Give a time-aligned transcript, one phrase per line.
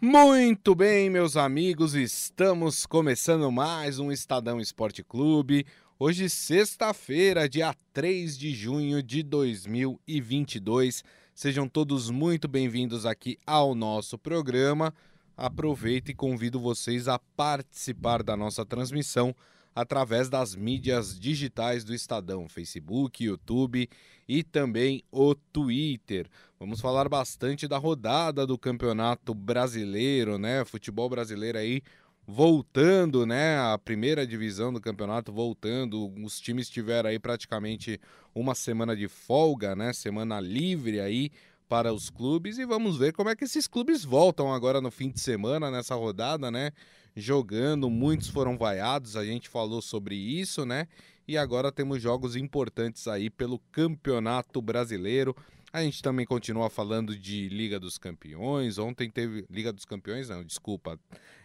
[0.00, 5.66] Muito bem, meus amigos, estamos começando mais um Estadão Esporte Clube.
[5.98, 11.02] Hoje, sexta-feira, dia 3 de junho de 2022.
[11.34, 14.94] Sejam todos muito bem-vindos aqui ao nosso programa.
[15.36, 19.34] Aproveito e convido vocês a participar da nossa transmissão
[19.80, 23.88] através das mídias digitais do Estadão, Facebook, YouTube
[24.28, 26.26] e também o Twitter.
[26.58, 30.64] Vamos falar bastante da rodada do Campeonato Brasileiro, né?
[30.64, 31.80] Futebol brasileiro aí
[32.26, 33.56] voltando, né?
[33.56, 36.12] A primeira divisão do campeonato voltando.
[36.24, 38.00] Os times tiveram aí praticamente
[38.34, 39.92] uma semana de folga, né?
[39.92, 41.30] Semana livre aí
[41.68, 45.08] para os clubes e vamos ver como é que esses clubes voltam agora no fim
[45.08, 46.72] de semana nessa rodada, né?
[47.20, 50.86] Jogando, muitos foram vaiados, a gente falou sobre isso, né?
[51.26, 55.36] E agora temos jogos importantes aí pelo Campeonato Brasileiro.
[55.70, 58.78] A gente também continua falando de Liga dos Campeões.
[58.78, 60.98] Ontem teve Liga dos Campeões, não, desculpa.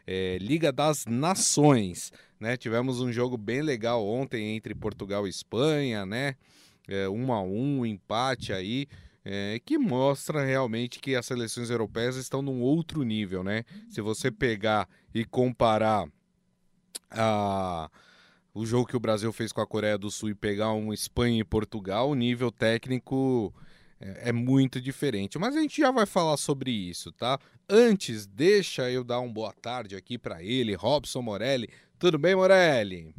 [0.07, 2.55] É, Liga das Nações, né?
[2.55, 6.35] Tivemos um jogo bem legal ontem entre Portugal e Espanha, né?
[6.87, 8.87] É, um a um, empate aí
[9.25, 13.63] é, que mostra realmente que as seleções europeias estão num outro nível, né?
[13.89, 16.07] Se você pegar e comparar
[17.09, 17.89] a,
[18.53, 21.39] o jogo que o Brasil fez com a Coreia do Sul e pegar um Espanha
[21.39, 23.53] e Portugal, o nível técnico
[23.99, 25.39] é, é muito diferente.
[25.39, 27.39] Mas a gente já vai falar sobre isso, tá?
[27.69, 31.69] Antes, deixa eu dar uma boa tarde aqui para ele, Robson Morelli.
[31.97, 33.15] Tudo bem, Morelli?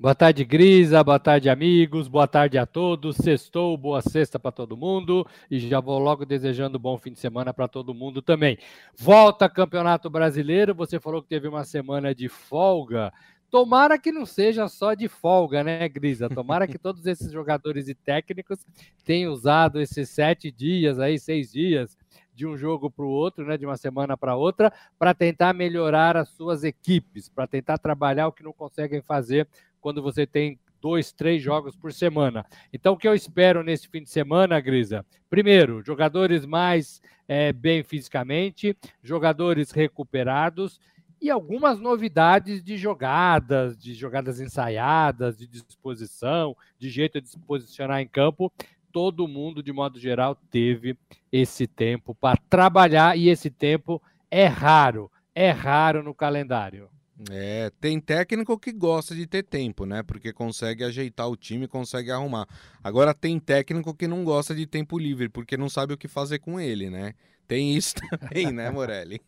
[0.00, 1.04] Boa tarde, Grisa.
[1.04, 2.08] Boa tarde, amigos.
[2.08, 3.16] Boa tarde a todos.
[3.16, 5.26] Sextou, boa sexta para todo mundo.
[5.50, 8.56] E já vou logo desejando bom fim de semana para todo mundo também.
[8.98, 10.74] Volta Campeonato Brasileiro.
[10.74, 13.12] Você falou que teve uma semana de folga.
[13.50, 16.30] Tomara que não seja só de folga, né, Grisa?
[16.30, 18.64] Tomara que todos esses jogadores e técnicos
[19.04, 21.98] tenham usado esses sete dias aí, seis dias,
[22.32, 26.16] de um jogo para o outro, né, de uma semana para outra, para tentar melhorar
[26.16, 29.46] as suas equipes, para tentar trabalhar o que não conseguem fazer
[29.80, 32.44] quando você tem dois, três jogos por semana.
[32.72, 35.04] Então, o que eu espero nesse fim de semana, Grisa?
[35.28, 40.80] Primeiro, jogadores mais é, bem fisicamente, jogadores recuperados
[41.20, 48.00] e algumas novidades de jogadas, de jogadas ensaiadas, de disposição, de jeito de se posicionar
[48.00, 48.50] em campo.
[48.90, 50.96] Todo mundo, de modo geral, teve
[51.30, 56.88] esse tempo para trabalhar e esse tempo é raro, é raro no calendário.
[57.30, 60.02] É, tem técnico que gosta de ter tempo, né?
[60.02, 62.46] Porque consegue ajeitar o time, consegue arrumar.
[62.82, 66.38] Agora tem técnico que não gosta de tempo livre, porque não sabe o que fazer
[66.38, 67.12] com ele, né?
[67.46, 69.20] Tem isso também, né, Morelli?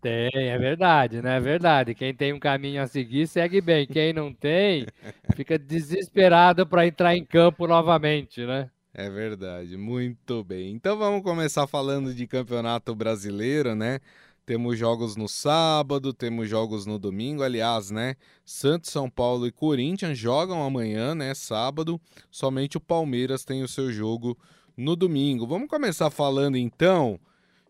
[0.00, 1.36] Tem, é verdade, né?
[1.38, 1.94] É verdade.
[1.94, 3.86] Quem tem um caminho a seguir, segue bem.
[3.86, 4.86] Quem não tem,
[5.34, 8.70] fica desesperado para entrar em campo novamente, né?
[8.94, 10.72] É verdade, muito bem.
[10.72, 14.00] Então vamos começar falando de campeonato brasileiro, né?
[14.52, 17.42] Temos jogos no sábado, temos jogos no domingo.
[17.42, 18.16] Aliás, né?
[18.44, 21.32] Santos, São Paulo e Corinthians jogam amanhã, né?
[21.32, 21.98] Sábado.
[22.30, 24.36] Somente o Palmeiras tem o seu jogo
[24.76, 25.46] no domingo.
[25.46, 27.18] Vamos começar falando então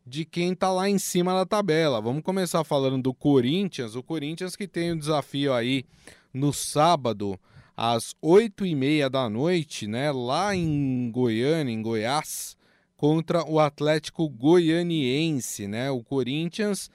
[0.05, 2.01] de quem tá lá em cima da tabela.
[2.01, 3.95] Vamos começar falando do Corinthians.
[3.95, 5.85] O Corinthians que tem o um desafio aí
[6.35, 7.39] no sábado
[7.77, 10.11] às oito e meia da noite, né?
[10.11, 12.57] Lá em Goiânia, em Goiás
[13.03, 15.91] contra o Atlético Goianiense, né?
[15.91, 16.89] O Corinthians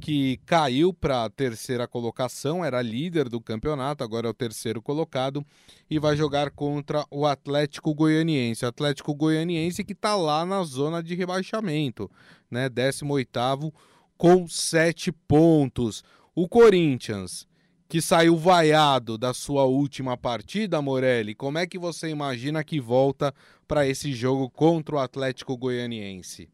[0.00, 5.44] que caiu para a terceira colocação, era líder do campeonato, agora é o terceiro colocado
[5.90, 8.64] e vai jogar contra o Atlético Goianiense.
[8.64, 12.10] Atlético Goianiense que está lá na zona de rebaixamento,
[12.50, 12.70] né?
[12.70, 13.70] 18
[14.16, 16.02] com sete pontos.
[16.34, 17.46] O Corinthians
[17.90, 23.34] que saiu vaiado da sua última partida, Morelli, como é que você imagina que volta
[23.66, 26.48] para esse jogo contra o Atlético Goianiense?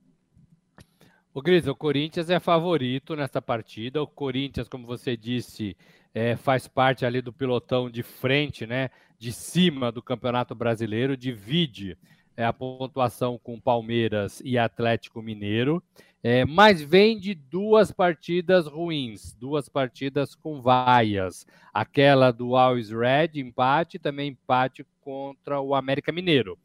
[1.34, 4.02] O Gris, o Corinthians é favorito nessa partida.
[4.02, 5.76] O Corinthians, como você disse,
[6.14, 8.88] é, faz parte ali do pilotão de frente, né?
[9.18, 11.98] De cima do Campeonato Brasileiro, divide
[12.34, 15.82] é, a pontuação com Palmeiras e Atlético Mineiro.
[16.28, 21.46] É, mas vem de duas partidas ruins, duas partidas com vaias.
[21.72, 26.58] Aquela do Always Red, empate, também empate contra o América Mineiro,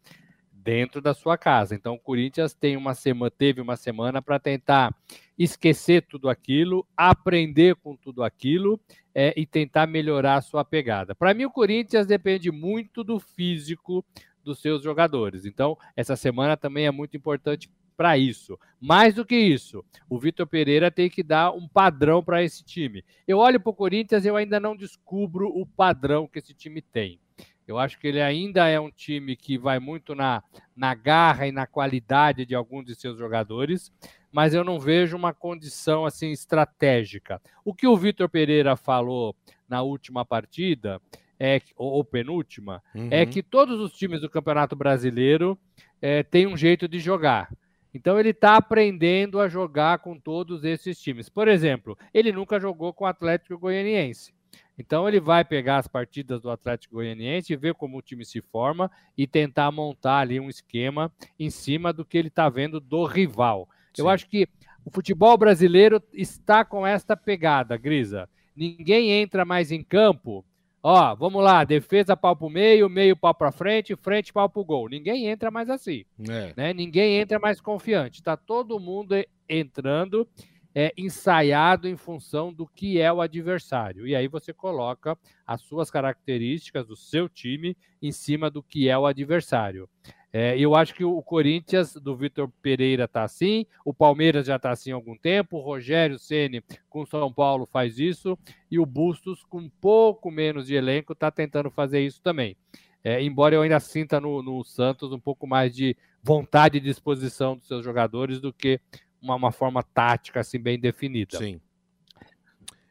[0.52, 1.76] dentro da sua casa.
[1.76, 4.96] Então o Corinthians tem uma semana, teve uma semana para tentar
[5.38, 8.80] esquecer tudo aquilo, aprender com tudo aquilo
[9.14, 11.14] é, e tentar melhorar a sua pegada.
[11.14, 14.04] Para mim, o Corinthians depende muito do físico
[14.44, 15.46] dos seus jogadores.
[15.46, 18.58] Então, essa semana também é muito importante para isso.
[18.80, 23.04] Mais do que isso, o Vitor Pereira tem que dar um padrão para esse time.
[23.28, 26.82] Eu olho para o Corinthians e eu ainda não descubro o padrão que esse time
[26.82, 27.20] tem.
[27.68, 30.44] Eu acho que ele ainda é um time que vai muito na,
[30.76, 33.92] na garra e na qualidade de alguns de seus jogadores,
[34.32, 37.42] mas eu não vejo uma condição assim estratégica.
[37.64, 39.36] O que o Vitor Pereira falou
[39.70, 41.02] na última partida,
[41.40, 43.08] é, ou, penúltima, é uhum.
[43.10, 45.58] é que todos os times do Campeonato Brasileiro
[46.00, 47.52] é, têm um jeito de jogar.
[47.94, 51.30] Então ele está aprendendo a jogar com todos esses times.
[51.30, 54.34] Por exemplo, ele nunca jogou com o Atlético Goianiense.
[54.78, 58.90] Então ele vai pegar as partidas do Atlético Goianiense, ver como o time se forma
[59.18, 63.70] e tentar montar ali um esquema em cima do que ele está vendo do rival.
[63.94, 64.02] Sim.
[64.02, 64.48] Eu acho que
[64.84, 68.28] o futebol brasileiro está com esta pegada, Grisa.
[68.56, 70.44] Ninguém entra mais em campo.
[70.84, 74.90] Ó, vamos lá, defesa pau pro meio, meio pau para frente, frente pau pro gol.
[74.90, 76.54] Ninguém entra mais assim, é.
[76.58, 76.74] né?
[76.74, 78.20] Ninguém entra mais confiante.
[78.20, 79.14] Está todo mundo
[79.48, 80.28] entrando
[80.74, 84.08] é, ensaiado em função do que é o adversário.
[84.08, 88.98] E aí você coloca as suas características do seu time em cima do que é
[88.98, 89.88] o adversário.
[90.34, 94.72] É, eu acho que o Corinthians do Vitor Pereira está assim, o Palmeiras já está
[94.72, 98.38] assim há algum tempo, o Rogério Ceni com São Paulo faz isso,
[98.70, 102.56] e o Bustos, com um pouco menos de elenco, está tentando fazer isso também.
[103.04, 107.58] É, embora eu ainda sinta no, no Santos um pouco mais de vontade e disposição
[107.58, 108.80] dos seus jogadores do que
[109.22, 111.38] uma, uma forma tática assim bem definida.
[111.38, 111.60] Sim.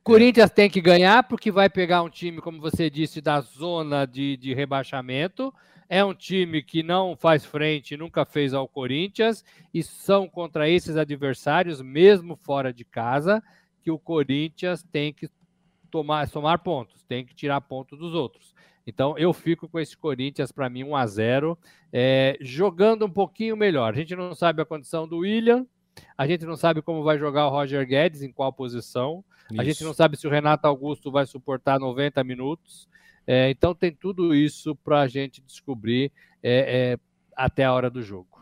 [0.03, 4.37] Corinthians tem que ganhar porque vai pegar um time, como você disse, da zona de,
[4.37, 5.55] de rebaixamento.
[5.93, 9.45] É um time que não faz frente, nunca fez ao Corinthians,
[9.75, 13.43] e são contra esses adversários, mesmo fora de casa,
[13.83, 15.29] que o Corinthians tem que
[15.91, 18.55] tomar, somar pontos, tem que tirar pontos dos outros.
[18.87, 21.59] Então eu fico com esse Corinthians para mim 1 a 0,
[21.93, 23.93] é, jogando um pouquinho melhor.
[23.93, 25.67] A gente não sabe a condição do William,
[26.17, 29.25] a gente não sabe como vai jogar o Roger Guedes, em qual posição.
[29.51, 29.61] Isso.
[29.61, 32.89] A gente não sabe se o Renato Augusto vai suportar 90 minutos.
[33.27, 36.11] É, então tem tudo isso para a gente descobrir
[36.43, 36.99] é, é,
[37.37, 38.41] até a hora do jogo.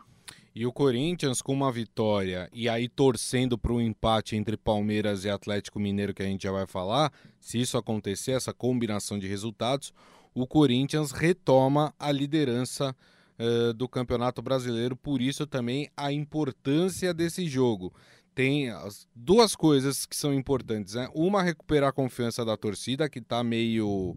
[0.55, 5.29] E o Corinthians com uma vitória e aí torcendo para o empate entre Palmeiras e
[5.29, 9.93] Atlético Mineiro, que a gente já vai falar, se isso acontecer, essa combinação de resultados,
[10.33, 12.95] o Corinthians retoma a liderança
[13.39, 17.93] uh, do Campeonato Brasileiro, por isso também a importância desse jogo.
[18.35, 21.09] Tem as duas coisas que são importantes, né?
[21.13, 24.15] Uma, recuperar a confiança da torcida, que está meio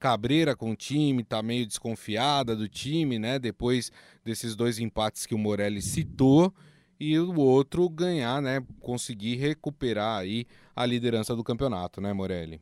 [0.00, 3.38] cabreira com o time, está meio desconfiada do time, né?
[3.38, 3.92] Depois
[4.24, 6.52] desses dois empates que o Morelli citou
[6.98, 8.64] e o outro ganhar, né?
[8.80, 12.60] Conseguir recuperar aí a liderança do campeonato, né, Morelli?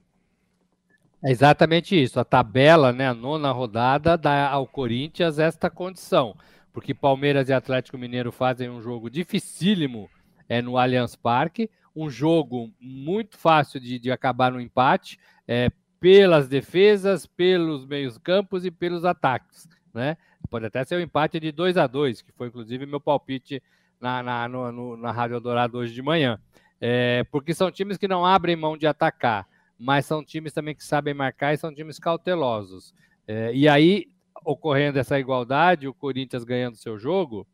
[1.22, 2.18] É exatamente isso.
[2.18, 6.36] A tabela, né, a nona rodada, dá ao Corinthians esta condição.
[6.72, 10.10] Porque Palmeiras e Atlético Mineiro fazem um jogo dificílimo
[10.48, 16.48] é, no Allianz Parque, um jogo muito fácil de, de acabar no empate, é, pelas
[16.48, 19.68] defesas, pelos meios-campos e pelos ataques.
[19.92, 20.16] Né?
[20.50, 23.62] Pode até ser um empate de 2 a 2 que foi inclusive meu palpite
[24.00, 26.40] na, na, no, no, na Rádio Eldorado hoje de manhã.
[26.80, 29.48] É, porque são times que não abrem mão de atacar
[29.78, 32.92] mas são times também que sabem marcar e são times cautelosos.
[33.26, 34.08] É, e aí,
[34.44, 37.46] ocorrendo essa igualdade, o Corinthians ganhando seu jogo,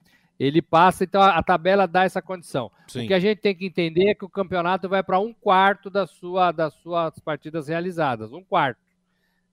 [0.44, 2.70] ele passa, então a, a tabela dá essa condição.
[2.88, 3.05] Sim.
[3.05, 5.88] O que a gente tem que entender é que o campeonato vai para um quarto
[5.88, 8.85] da sua, das suas partidas realizadas, um quarto.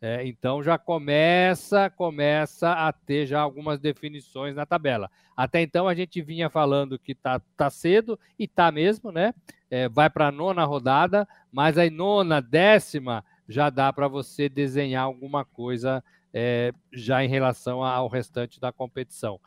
[0.02, 5.12] É, então já começa, começa a ter já algumas definições na tabela.
[5.38, 9.32] Até então a gente vinha falando que tá, tá cedo e tá mesmo, né?
[9.70, 15.04] É, vai para a nona rodada, mas aí nona, décima já dá para você desenhar
[15.04, 19.40] alguma coisa é, já em relação ao restante da competição.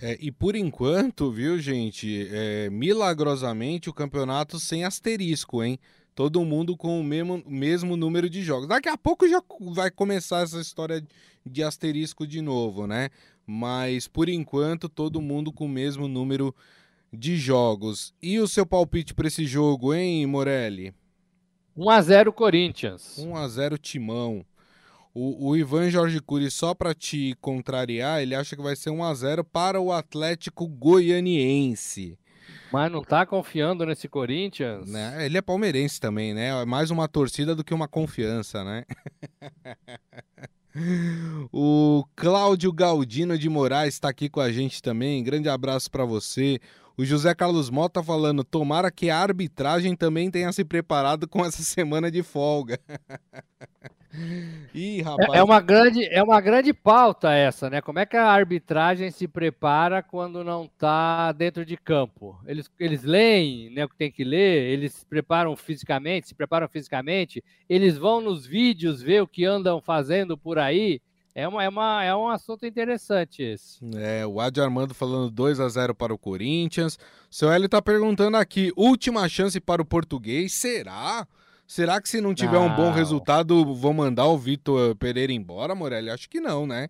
[0.00, 5.78] É, e por enquanto, viu, gente, é, milagrosamente o campeonato sem asterisco, hein?
[6.18, 8.66] todo mundo com o mesmo, mesmo número de jogos.
[8.66, 9.40] Daqui a pouco já
[9.72, 11.00] vai começar essa história
[11.46, 13.10] de asterisco de novo, né?
[13.46, 16.52] Mas por enquanto todo mundo com o mesmo número
[17.12, 18.12] de jogos.
[18.20, 20.92] E o seu palpite para esse jogo, hein, Morelli?
[21.76, 23.16] 1 a 0 Corinthians.
[23.16, 24.44] 1 a 0 Timão.
[25.14, 29.02] O, o Ivan Jorge Cury, só para te contrariar, ele acha que vai ser 1
[29.02, 32.18] a 0 para o Atlético Goianiense.
[32.72, 34.88] Mas não tá confiando nesse Corinthians?
[34.88, 35.24] Né?
[35.24, 36.48] Ele é palmeirense também, né?
[36.48, 38.84] É mais uma torcida do que uma confiança, né?
[41.52, 45.24] o Cláudio Galdino de Moraes está aqui com a gente também.
[45.24, 46.60] Grande abraço para você.
[46.96, 51.62] O José Carlos Mota falando: tomara que a arbitragem também tenha se preparado com essa
[51.62, 52.78] semana de folga.
[54.74, 55.28] Ih, rapaz.
[55.34, 57.80] É, é, uma grande, é uma grande pauta essa, né?
[57.80, 62.38] Como é que a arbitragem se prepara quando não está dentro de campo?
[62.46, 66.68] Eles, eles leem né, o que tem que ler, eles se preparam fisicamente, se preparam
[66.68, 71.00] fisicamente, eles vão nos vídeos ver o que andam fazendo por aí.
[71.34, 73.78] É, uma, é, uma, é um assunto interessante esse.
[73.96, 76.96] É, o Adi Armando falando 2 a 0 para o Corinthians.
[77.30, 80.52] O seu Hélio está perguntando aqui: última chance para o português?
[80.54, 81.28] Será?
[81.68, 82.66] Será que se não tiver não.
[82.66, 86.08] um bom resultado, vão mandar o Vitor Pereira embora, Morelli?
[86.08, 86.88] Acho que não, né?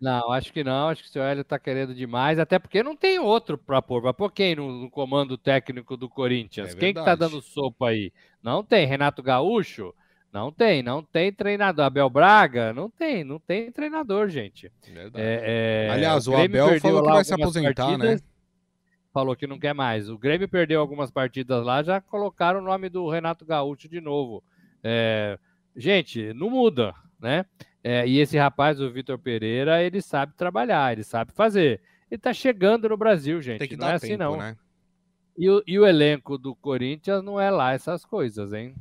[0.00, 0.88] Não, acho que não.
[0.88, 4.02] Acho que o seu Hélio está querendo demais, até porque não tem outro para pôr.
[4.02, 6.74] Vai pôr quem no, no, comando técnico do Corinthians?
[6.74, 8.12] É quem que tá dando sopa aí?
[8.42, 8.88] Não tem.
[8.88, 9.94] Renato Gaúcho?
[10.32, 11.84] Não tem, não tem treinador.
[11.84, 12.72] Abel Braga?
[12.72, 14.70] Não tem, não tem treinador, gente.
[15.14, 17.98] É, é, Aliás, o, o Abel falou que vai se aposentar, né?
[17.98, 18.27] partidas, né?
[19.18, 20.08] Falou que não quer mais.
[20.08, 24.44] O Grêmio perdeu algumas partidas lá, já colocaram o nome do Renato Gaúcho de novo.
[24.80, 25.36] É,
[25.74, 27.44] gente, não muda, né?
[27.82, 31.80] É, e esse rapaz, o Vitor Pereira, ele sabe trabalhar, ele sabe fazer.
[32.08, 33.58] Ele tá chegando no Brasil, gente.
[33.58, 34.36] Tem que não dar é assim, tempo, não.
[34.36, 34.56] Né?
[35.36, 38.72] E o, e o elenco do Corinthians não é lá essas coisas, hein?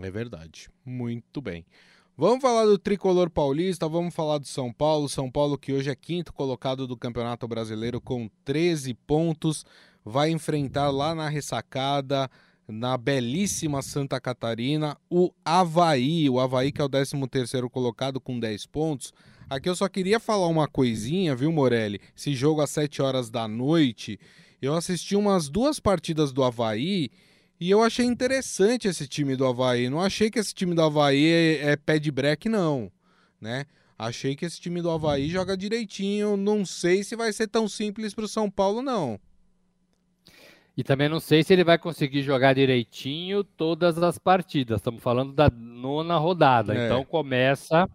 [0.00, 0.70] É verdade.
[0.82, 1.66] Muito bem.
[2.14, 5.08] Vamos falar do tricolor paulista, vamos falar do São Paulo.
[5.08, 9.64] São Paulo, que hoje é quinto colocado do Campeonato Brasileiro com 13 pontos,
[10.04, 12.30] vai enfrentar lá na ressacada
[12.68, 18.66] na belíssima Santa Catarina, o Havaí, o Havaí que é o 13º colocado com 10
[18.66, 19.12] pontos.
[19.48, 21.98] Aqui eu só queria falar uma coisinha, viu, Morelli?
[22.16, 24.20] Esse jogo às 7 horas da noite,
[24.60, 27.10] eu assisti umas duas partidas do Havaí
[27.62, 29.88] e eu achei interessante esse time do Havaí.
[29.88, 32.90] Não achei que esse time do Havaí é, é pé de breque, não,
[33.40, 33.66] né?
[33.96, 36.36] Achei que esse time do Havaí joga direitinho.
[36.36, 39.16] Não sei se vai ser tão simples para o São Paulo, não.
[40.76, 44.80] E também não sei se ele vai conseguir jogar direitinho todas as partidas.
[44.80, 46.76] Estamos falando da nona rodada.
[46.76, 46.86] É.
[46.86, 47.88] Então começa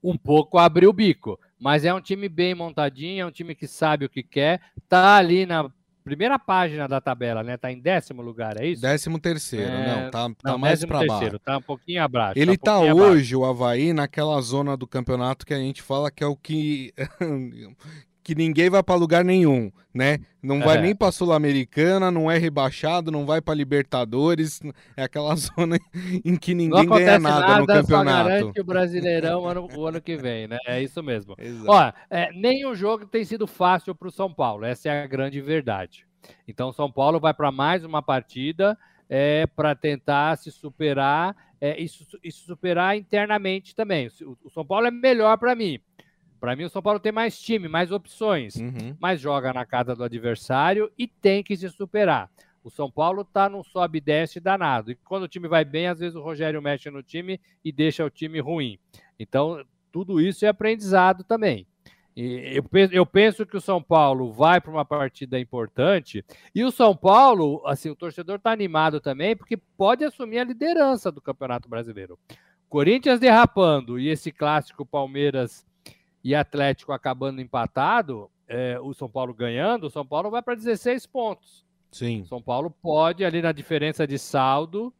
[0.00, 1.36] um pouco a abrir o bico.
[1.58, 4.60] Mas é um time bem montadinho, é um time que sabe o que quer.
[4.88, 5.68] Tá ali na
[6.02, 7.56] primeira página da tabela, né?
[7.56, 8.82] Tá em décimo lugar, é isso?
[8.82, 9.86] Décimo terceiro, é...
[9.86, 11.38] não, tá, tá não, mais para baixo.
[11.38, 12.38] Tá um pouquinho abaixo.
[12.38, 13.38] Ele tá, um tá hoje, abaixo.
[13.38, 16.92] o Havaí, naquela zona do campeonato que a gente fala que é o que
[18.22, 20.18] que ninguém vai para lugar nenhum, né?
[20.42, 20.80] Não vai é.
[20.80, 24.60] nem para Sul-Americana, não é rebaixado, não vai para Libertadores,
[24.96, 25.78] é aquela zona
[26.24, 28.22] em que ninguém ganha nada, nada, no campeonato.
[28.22, 30.58] Só garante o Brasileirão ano, o ano que vem, né?
[30.66, 31.34] É isso mesmo.
[31.66, 35.40] Olha, é, nenhum jogo tem sido fácil para o São Paulo, essa é a grande
[35.40, 36.06] verdade.
[36.46, 41.86] Então, São Paulo vai para mais uma partida é, para tentar se superar é, e,
[42.24, 44.08] e superar internamente também.
[44.42, 45.78] O São Paulo é melhor para mim.
[46.42, 48.96] Para mim, o São Paulo tem mais time, mais opções, uhum.
[48.98, 52.28] mas joga na casa do adversário e tem que se superar.
[52.64, 54.90] O São Paulo está num sobe e desce danado.
[54.90, 58.04] E quando o time vai bem, às vezes o Rogério mexe no time e deixa
[58.04, 58.76] o time ruim.
[59.20, 61.64] Então, tudo isso é aprendizado também.
[62.16, 66.24] Eu, penso, eu penso que o São Paulo vai para uma partida importante.
[66.52, 71.12] E o São Paulo, assim, o torcedor está animado também, porque pode assumir a liderança
[71.12, 72.18] do Campeonato Brasileiro.
[72.68, 75.64] Corinthians derrapando e esse clássico Palmeiras
[76.24, 81.06] e Atlético acabando empatado, é, o São Paulo ganhando, o São Paulo vai para 16
[81.06, 81.64] pontos.
[81.90, 82.24] Sim.
[82.24, 84.92] São Paulo pode, ali na diferença de saldo,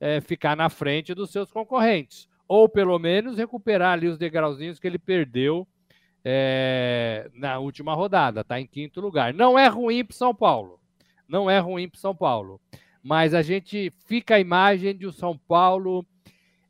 [0.00, 2.28] é, ficar na frente dos seus concorrentes.
[2.48, 5.66] Ou pelo menos recuperar ali os degrauzinhos que ele perdeu
[6.24, 8.40] é, na última rodada.
[8.40, 9.32] Está em quinto lugar.
[9.32, 10.80] Não é ruim para São Paulo.
[11.28, 12.60] Não é ruim para São Paulo.
[13.02, 16.04] Mas a gente fica a imagem de o São Paulo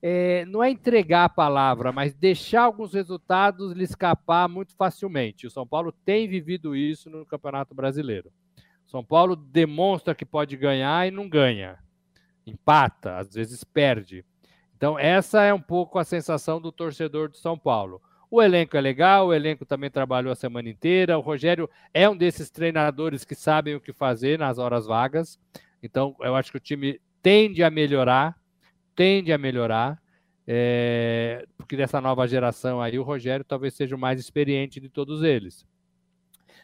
[0.02, 5.46] é, não é entregar a palavra, mas deixar alguns resultados lhe escapar muito facilmente.
[5.46, 8.32] O São Paulo tem vivido isso no Campeonato Brasileiro.
[8.86, 11.78] São Paulo demonstra que pode ganhar e não ganha.
[12.46, 14.24] Empata, às vezes perde.
[14.76, 18.00] Então, essa é um pouco a sensação do torcedor de São Paulo.
[18.30, 21.18] O elenco é legal, o elenco também trabalhou a semana inteira.
[21.18, 25.38] O Rogério é um desses treinadores que sabem o que fazer nas horas vagas.
[25.82, 28.39] Então, eu acho que o time tende a melhorar
[29.00, 29.98] tende a melhorar,
[30.46, 35.22] é, porque dessa nova geração aí o Rogério talvez seja o mais experiente de todos
[35.22, 35.64] eles.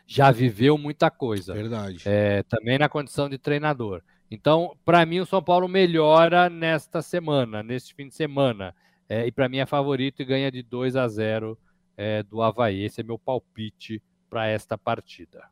[0.06, 1.54] Já viveu muita coisa.
[1.54, 2.02] Verdade.
[2.04, 4.02] É, também na condição de treinador.
[4.30, 8.74] Então, para mim, o São Paulo melhora nesta semana, neste fim de semana.
[9.08, 11.58] É, e para mim é favorito e ganha de 2 a 0
[11.96, 12.84] é, do Havaí.
[12.84, 15.48] Esse é meu palpite para esta partida.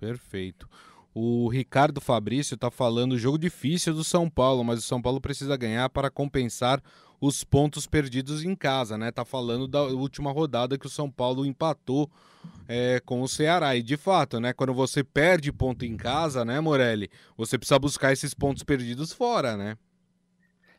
[0.00, 0.68] Perfeito.
[1.14, 5.56] O Ricardo Fabrício está falando jogo difícil do São Paulo, mas o São Paulo precisa
[5.56, 6.82] ganhar para compensar
[7.20, 9.12] os pontos perdidos em casa, né?
[9.12, 12.10] Tá falando da última rodada que o São Paulo empatou
[12.66, 13.76] é, com o Ceará.
[13.76, 14.52] E de fato, né?
[14.52, 17.08] Quando você perde ponto em casa, né, Morelli?
[17.36, 19.78] Você precisa buscar esses pontos perdidos fora, né?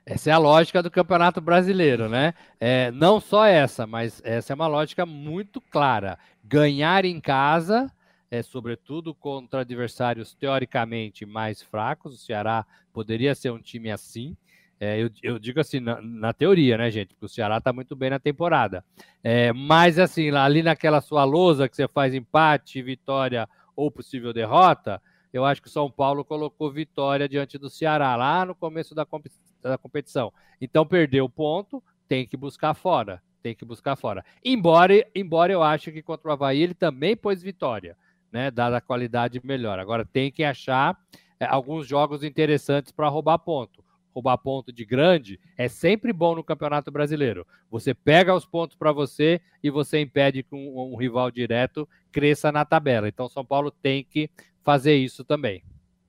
[0.05, 2.33] Essa é a lógica do Campeonato Brasileiro, né?
[2.59, 6.19] É, não só essa, mas essa é uma lógica muito clara.
[6.43, 7.89] Ganhar em casa
[8.35, 12.13] é, sobretudo contra adversários teoricamente mais fracos.
[12.13, 14.35] O Ceará poderia ser um time assim.
[14.77, 17.13] É, eu, eu, digo assim, na, na, teoria, né, gente?
[17.13, 18.83] Porque o Ceará está muito bem na temporada.
[19.23, 25.01] É, mas, assim, ali naquela sua lousa que você faz empate, vitória ou possível derrota,
[25.31, 29.05] eu acho que o São Paulo colocou vitória diante do Ceará lá no começo da,
[29.05, 29.27] comp
[29.61, 30.31] da competição.
[30.59, 33.21] Então, perdeu o ponto, tem que buscar fora.
[33.41, 34.25] Tem que buscar fora.
[34.43, 37.95] Embora, embora eu acho que contra o Havaí ele também pôs vitória,
[38.35, 38.51] né?
[38.51, 39.79] Dada a qualidade melhor.
[39.79, 40.99] Agora tem que achar
[41.39, 46.43] é, alguns jogos interessantes para roubar ponto roubar ponto de grande é sempre bom no
[46.43, 47.45] Campeonato Brasileiro.
[47.69, 52.49] Você pega os pontos para você e você impede que um, um, rival direto cresça
[52.49, 53.09] na tabela.
[53.09, 54.29] Então, São Paulo tem que
[54.63, 55.61] fazer isso também.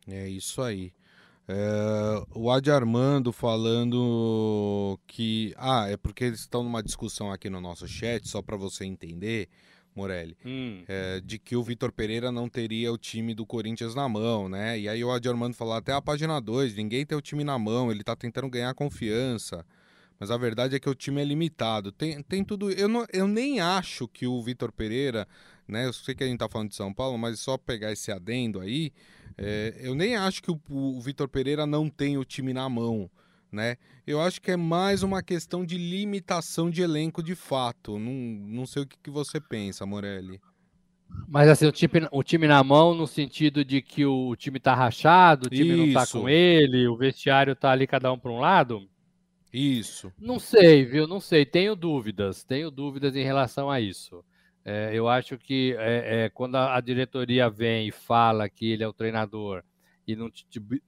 [0.06, 0.92] É isso aí.
[1.48, 5.52] É, o Adi Armando falando que.
[5.56, 9.48] Ah, é porque eles estão numa discussão aqui no nosso chat, só para você entender.
[9.96, 10.84] Morelli, hum.
[10.86, 14.78] é, de que o Vitor Pereira não teria o time do Corinthians na mão, né?
[14.78, 17.58] E aí o Adi Armando falou até a página 2, ninguém tem o time na
[17.58, 19.64] mão, ele tá tentando ganhar confiança.
[20.18, 21.92] Mas a verdade é que o time é limitado.
[21.92, 22.70] Tem, tem tudo.
[22.70, 25.26] Eu, não, eu nem acho que o Vitor Pereira,
[25.68, 25.86] né?
[25.86, 28.60] Eu sei que a gente tá falando de São Paulo, mas só pegar esse adendo
[28.60, 28.92] aí,
[29.36, 33.10] é, eu nem acho que o, o Vitor Pereira não tem o time na mão
[33.50, 33.76] né?
[34.06, 37.98] Eu acho que é mais uma questão de limitação de elenco de fato.
[37.98, 40.40] Não, não sei o que, que você pensa, Morelli.
[41.28, 44.74] Mas assim, o time, o time na mão no sentido de que o time tá
[44.74, 45.86] rachado, o time Isso.
[45.86, 48.88] não tá com ele, o vestiário tá ali cada um para um lado?
[49.52, 50.12] Isso.
[50.18, 51.06] Não sei, viu?
[51.06, 51.46] Não sei.
[51.46, 52.44] Tenho dúvidas.
[52.44, 54.24] Tenho dúvidas em relação a isso.
[54.64, 58.88] É, eu acho que é, é, quando a, diretoria vem e fala que ele é
[58.88, 59.62] o treinador
[60.06, 60.28] e não,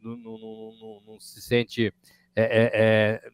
[0.02, 1.94] não, não, não, não se sente
[2.38, 3.30] é, é, é,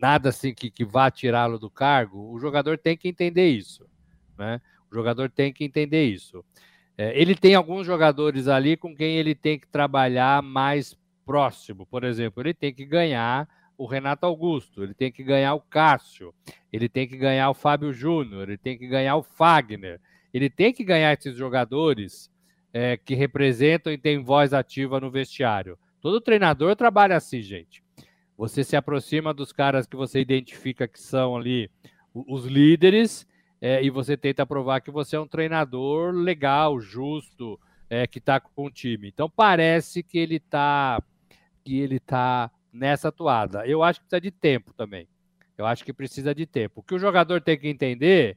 [0.00, 3.86] nada assim que, que vá tirá-lo do cargo, o jogador tem que entender isso.
[4.38, 4.58] Né?
[4.90, 6.42] O jogador tem que entender isso.
[6.96, 11.84] É, ele tem alguns jogadores ali com quem ele tem que trabalhar mais próximo.
[11.84, 16.34] Por exemplo, ele tem que ganhar o Renato Augusto, ele tem que ganhar o Cássio,
[16.72, 20.00] ele tem que ganhar o Fábio Júnior, ele tem que ganhar o Fagner,
[20.32, 22.30] ele tem que ganhar esses jogadores
[22.72, 25.78] é, que representam e têm voz ativa no vestiário.
[26.00, 27.86] Todo treinador trabalha assim, gente.
[28.38, 31.68] Você se aproxima dos caras que você identifica que são ali
[32.14, 33.26] os líderes
[33.60, 37.58] é, e você tenta provar que você é um treinador legal, justo,
[37.90, 39.08] é, que está com o time.
[39.08, 41.02] Então parece que ele está
[41.64, 43.66] que ele tá nessa atuada.
[43.66, 45.08] Eu acho que precisa de tempo também.
[45.58, 46.78] Eu acho que precisa de tempo.
[46.78, 48.36] O que o jogador tem que entender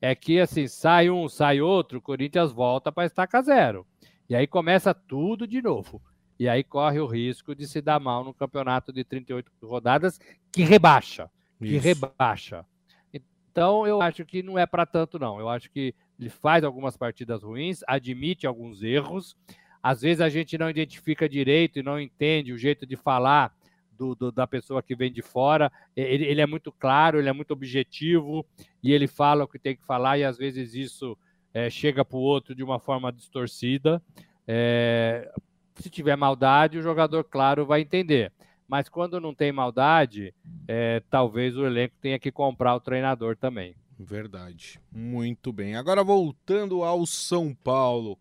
[0.00, 3.84] é que assim sai um, sai outro, o Corinthians volta para estaca zero.
[4.28, 6.00] E aí começa tudo de novo
[6.42, 10.18] e aí corre o risco de se dar mal no campeonato de 38 rodadas,
[10.50, 11.86] que rebaixa, que Isso.
[11.86, 12.66] rebaixa.
[13.14, 15.38] Então, eu acho que não é para tanto, não.
[15.38, 19.36] Eu acho que ele faz algumas partidas ruins, admite alguns erros.
[19.80, 23.54] Às vezes a gente não identifica direito e não entende o jeito de falar
[23.96, 25.70] do, do, da pessoa que vem de fora.
[25.94, 28.44] Ele, ele, é muito claro, ele é muito objetivo
[28.82, 31.16] e ele fala o que tem que falar, e às vezes isso
[31.54, 34.02] é, chega para o outro de uma forma distorcida.
[34.44, 35.30] É,
[35.76, 38.32] se tiver maldade, o jogador, claro, vai entender.
[38.68, 40.34] Mas quando não tem maldade,
[40.66, 43.74] é, talvez o elenco tenha que comprar o treinador também.
[43.98, 44.80] Verdade.
[44.90, 45.76] Muito bem.
[45.76, 48.18] Agora voltando ao São Paulo.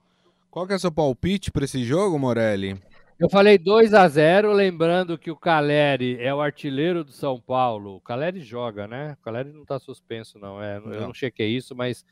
[0.50, 2.78] Qual que é o seu palpite para esse jogo, Morelli?
[3.18, 7.96] Eu falei 2 a 0 lembrando que o Caleri é o artilheiro do São Paulo.
[7.96, 9.16] O Caleri joga, né?
[9.20, 10.62] O Caleri não está suspenso, não.
[10.62, 10.92] É, não.
[10.92, 12.04] Eu não chequei isso, mas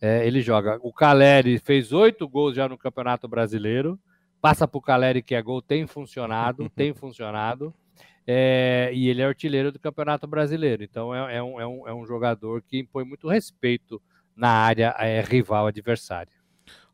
[0.00, 0.78] é, ele joga.
[0.82, 3.98] O Caleri fez oito gols já no Campeonato Brasileiro
[4.40, 7.74] passa para o Caleri que é gol, tem funcionado, tem funcionado.
[8.26, 10.82] É, e ele é artilheiro do Campeonato Brasileiro.
[10.82, 14.02] Então é, é, um, é, um, é um jogador que impõe muito respeito
[14.34, 16.32] na área é, rival adversária.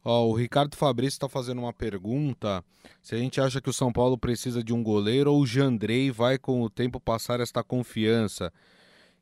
[0.05, 2.65] Oh, o Ricardo Fabrício está fazendo uma pergunta:
[3.01, 6.11] se a gente acha que o São Paulo precisa de um goleiro ou o Jandrei
[6.11, 8.53] vai com o tempo passar esta confiança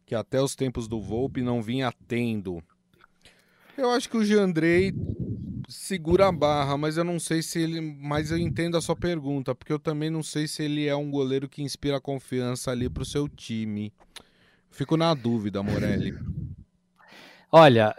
[0.06, 2.62] que até os tempos do Volpe não vinha tendo.
[3.76, 4.92] Eu acho que o Jandrei
[5.70, 7.80] segura a barra, mas eu não sei se ele.
[7.80, 11.10] Mas eu entendo a sua pergunta, porque eu também não sei se ele é um
[11.10, 13.92] goleiro que inspira confiança ali pro seu time.
[14.70, 16.14] Fico na dúvida, Morelli.
[17.50, 17.94] Olha,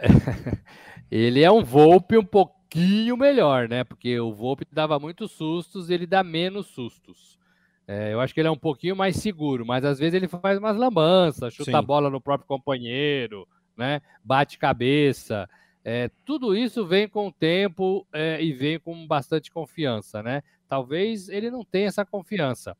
[1.10, 3.84] ele é um Volpe um pouquinho melhor, né?
[3.84, 7.38] Porque o Volpe dava muitos sustos, ele dá menos sustos.
[7.86, 10.58] É, eu acho que ele é um pouquinho mais seguro, mas às vezes ele faz
[10.58, 11.76] umas lambanças, chuta Sim.
[11.76, 14.00] a bola no próprio companheiro, né?
[14.24, 15.48] Bate cabeça.
[15.84, 20.42] É, tudo isso vem com o tempo é, e vem com bastante confiança, né?
[20.68, 22.76] Talvez ele não tenha essa confiança.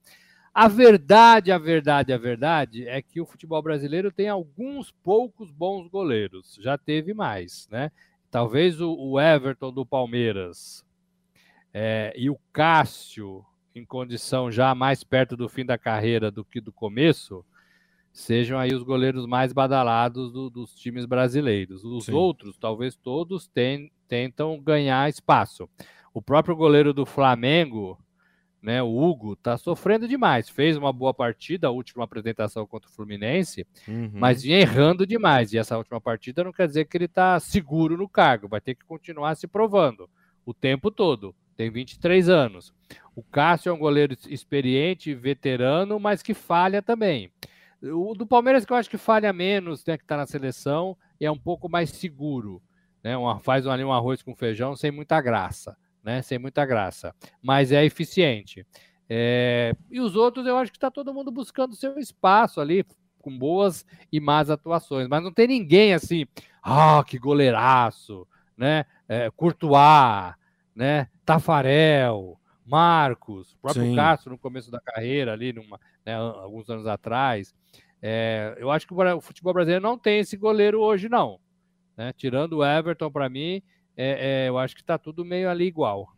[0.54, 5.88] A verdade, a verdade, a verdade é que o futebol brasileiro tem alguns poucos bons
[5.88, 6.58] goleiros.
[6.60, 7.90] Já teve mais, né?
[8.30, 10.84] Talvez o, o Everton do Palmeiras
[11.72, 16.60] é, e o Cássio em condição já mais perto do fim da carreira do que
[16.60, 17.44] do começo,
[18.12, 21.82] sejam aí os goleiros mais badalados do, dos times brasileiros.
[21.82, 22.12] Os Sim.
[22.12, 25.68] outros, talvez todos, ten, tentam ganhar espaço.
[26.12, 27.98] O próprio goleiro do Flamengo,
[28.60, 30.50] né, o Hugo, está sofrendo demais.
[30.50, 34.10] Fez uma boa partida, a última apresentação contra o Fluminense, uhum.
[34.12, 35.52] mas vinha errando demais.
[35.52, 38.74] E essa última partida não quer dizer que ele está seguro no cargo, vai ter
[38.74, 40.08] que continuar se provando
[40.44, 41.34] o tempo todo.
[41.56, 42.74] Tem 23 anos.
[43.14, 47.30] O Cássio é um goleiro experiente, veterano, mas que falha também.
[47.82, 50.96] O do Palmeiras que eu acho que falha menos, né, que estar tá na seleção,
[51.20, 52.62] e é um pouco mais seguro.
[53.02, 53.16] Né?
[53.16, 56.22] Uma, faz ali um arroz com feijão sem muita graça, né?
[56.22, 57.14] Sem muita graça.
[57.42, 58.64] Mas é eficiente.
[59.08, 59.74] É...
[59.90, 62.84] E os outros, eu acho que está todo mundo buscando seu espaço ali,
[63.20, 65.08] com boas e más atuações.
[65.08, 66.26] Mas não tem ninguém assim,
[66.62, 68.84] ah, que goleiraço, né?
[69.08, 70.34] É, Courtois,
[70.74, 71.08] né?
[71.24, 73.96] Tafarel, Marcos, o próprio Sim.
[73.96, 77.54] Castro no começo da carreira, ali, numa, né, alguns anos atrás.
[78.00, 81.38] É, eu acho que o futebol brasileiro não tem esse goleiro hoje, não.
[81.96, 82.12] Né?
[82.12, 83.62] Tirando o Everton, para mim,
[83.96, 86.14] é, é, eu acho que está tudo meio ali igual.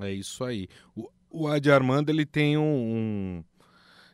[0.00, 0.68] É isso aí.
[0.94, 3.44] O, o Adi Armando ele tem um, um,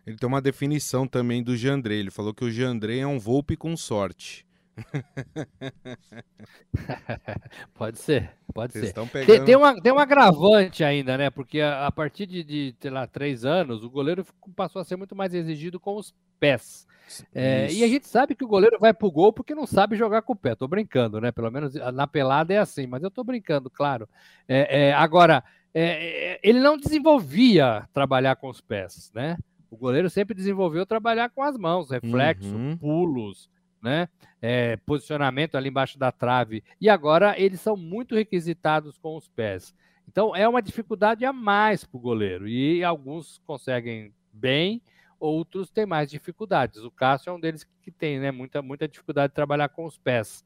[0.06, 2.00] ele tem uma definição também do Jandrei.
[2.00, 4.46] Ele falou que o Jandrei é um Volpe com sorte.
[7.74, 9.08] pode ser, pode Vocês ser.
[9.08, 9.26] Pegando...
[9.26, 11.30] Tem, tem, uma, tem um agravante ainda, né?
[11.30, 14.96] Porque a, a partir de, de, sei lá, três anos, o goleiro passou a ser
[14.96, 16.86] muito mais exigido com os pés.
[17.34, 20.22] É, e a gente sabe que o goleiro vai pro gol porque não sabe jogar
[20.22, 20.54] com o pé.
[20.54, 21.30] Tô brincando, né?
[21.30, 24.08] Pelo menos na pelada é assim, mas eu tô brincando, claro.
[24.48, 29.36] É, é, agora, é, é, ele não desenvolvia trabalhar com os pés, né?
[29.70, 32.76] O goleiro sempre desenvolveu trabalhar com as mãos, reflexo, uhum.
[32.76, 33.50] pulos,
[33.84, 34.08] né?
[34.40, 36.64] É, posicionamento ali embaixo da trave.
[36.80, 39.74] E agora eles são muito requisitados com os pés.
[40.08, 42.48] Então é uma dificuldade a mais para o goleiro.
[42.48, 44.82] E alguns conseguem bem,
[45.20, 46.82] outros têm mais dificuldades.
[46.82, 49.98] O Cássio é um deles que tem né, muita, muita dificuldade de trabalhar com os
[49.98, 50.42] pés.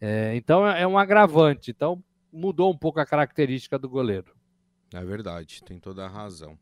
[0.00, 1.70] É, então é um agravante.
[1.70, 4.34] Então mudou um pouco a característica do goleiro.
[4.92, 6.58] É verdade, tem toda a razão.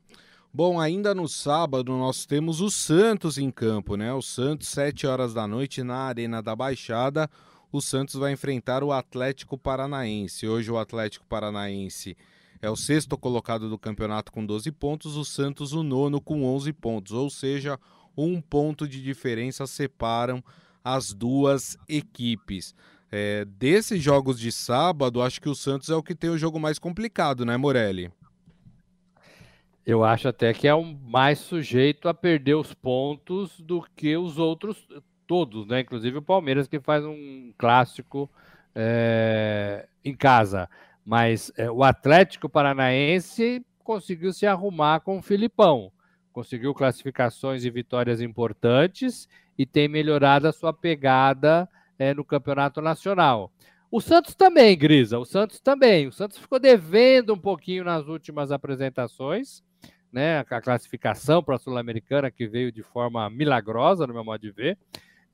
[0.52, 4.12] Bom, ainda no sábado nós temos o Santos em campo, né?
[4.14, 7.28] O Santos, 7 horas da noite, na Arena da Baixada.
[7.70, 10.48] O Santos vai enfrentar o Atlético Paranaense.
[10.48, 12.16] Hoje o Atlético Paranaense
[12.62, 16.72] é o sexto colocado do campeonato com 12 pontos, o Santos o nono com 11
[16.72, 17.78] pontos, ou seja,
[18.16, 20.42] um ponto de diferença separam
[20.82, 22.74] as duas equipes.
[23.12, 26.58] É, desses jogos de sábado, acho que o Santos é o que tem o jogo
[26.58, 28.10] mais complicado, né, Morelli?
[29.88, 34.36] Eu acho até que é um mais sujeito a perder os pontos do que os
[34.36, 34.86] outros
[35.26, 35.80] todos, né?
[35.80, 38.30] Inclusive o Palmeiras que faz um clássico
[38.74, 40.68] é, em casa.
[41.02, 45.90] Mas é, o Atlético Paranaense conseguiu se arrumar com o Filipão,
[46.34, 51.66] conseguiu classificações e vitórias importantes e tem melhorado a sua pegada
[51.98, 53.50] é, no campeonato nacional.
[53.90, 56.06] O Santos também, Grisa, o Santos também.
[56.06, 59.66] O Santos ficou devendo um pouquinho nas últimas apresentações
[60.12, 64.50] né, a classificação para a Sul-Americana, que veio de forma milagrosa, no meu modo de
[64.50, 64.78] ver,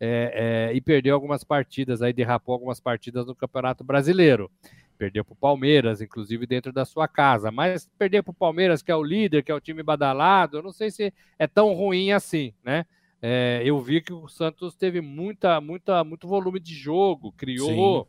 [0.01, 4.51] é, é, e perdeu algumas partidas, aí derrapou algumas partidas no Campeonato Brasileiro.
[4.97, 7.51] Perdeu para o Palmeiras, inclusive dentro da sua casa.
[7.51, 10.63] Mas perder para o Palmeiras, que é o líder, que é o time badalado, eu
[10.63, 12.87] não sei se é tão ruim assim, né?
[13.21, 18.07] É, eu vi que o Santos teve muita, muita, muito volume de jogo, criou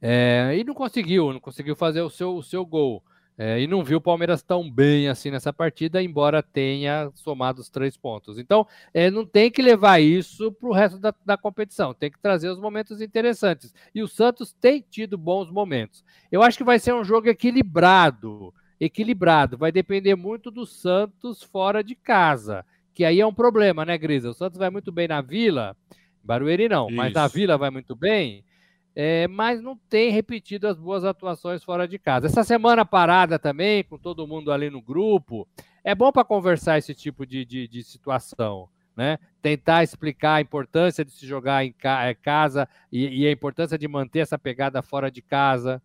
[0.00, 3.02] é, e não conseguiu, não conseguiu fazer o seu, o seu gol.
[3.40, 7.70] É, e não viu o Palmeiras tão bem assim nessa partida, embora tenha somado os
[7.70, 8.36] três pontos.
[8.36, 12.18] Então, é, não tem que levar isso para o resto da, da, competição, tem que
[12.18, 13.72] trazer os momentos interessantes.
[13.94, 16.04] E o Santos tem tido bons momentos.
[16.32, 18.52] Eu acho que vai ser um jogo equilibrado.
[18.80, 19.56] Equilibrado.
[19.56, 22.66] Vai depender muito do Santos fora de casa.
[22.92, 24.30] Que aí é um problema, né, Grisa?
[24.30, 25.76] O Santos vai muito bem na Vila,
[26.24, 26.96] Barueri não, isso.
[26.96, 28.44] mas na Vila vai muito bem
[29.00, 32.26] é, mas não tem repetido as boas atuações fora de casa.
[32.26, 35.46] Essa semana parada também, com todo mundo ali no grupo,
[35.84, 38.68] é bom para conversar esse tipo de, de, de, situação.
[38.96, 39.20] Né?
[39.40, 43.86] Tentar explicar a importância de se jogar em é, casa e, e, a importância de
[43.86, 45.80] manter essa pegada fora de casa.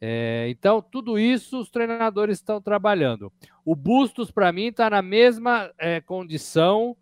[0.00, 3.32] É, então, tudo isso os treinadores estão trabalhando.
[3.64, 6.96] O Bustos, para mim, está na mesma é, condição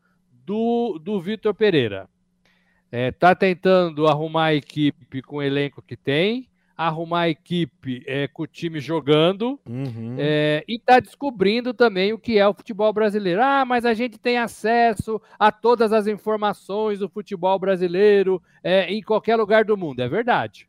[0.45, 2.11] do, do Vitor Pereira.
[2.91, 8.29] Está é, tentando arrumar a equipe com o elenco que tem, arrumar a equipe é,
[8.29, 10.17] com o time jogando uhum.
[10.19, 13.43] é, e está descobrindo também o que é o futebol brasileiro.
[13.43, 19.03] Ah, mas a gente tem acesso a todas as informações do futebol brasileiro é, em
[19.03, 20.01] qualquer lugar do mundo.
[20.01, 20.69] É verdade.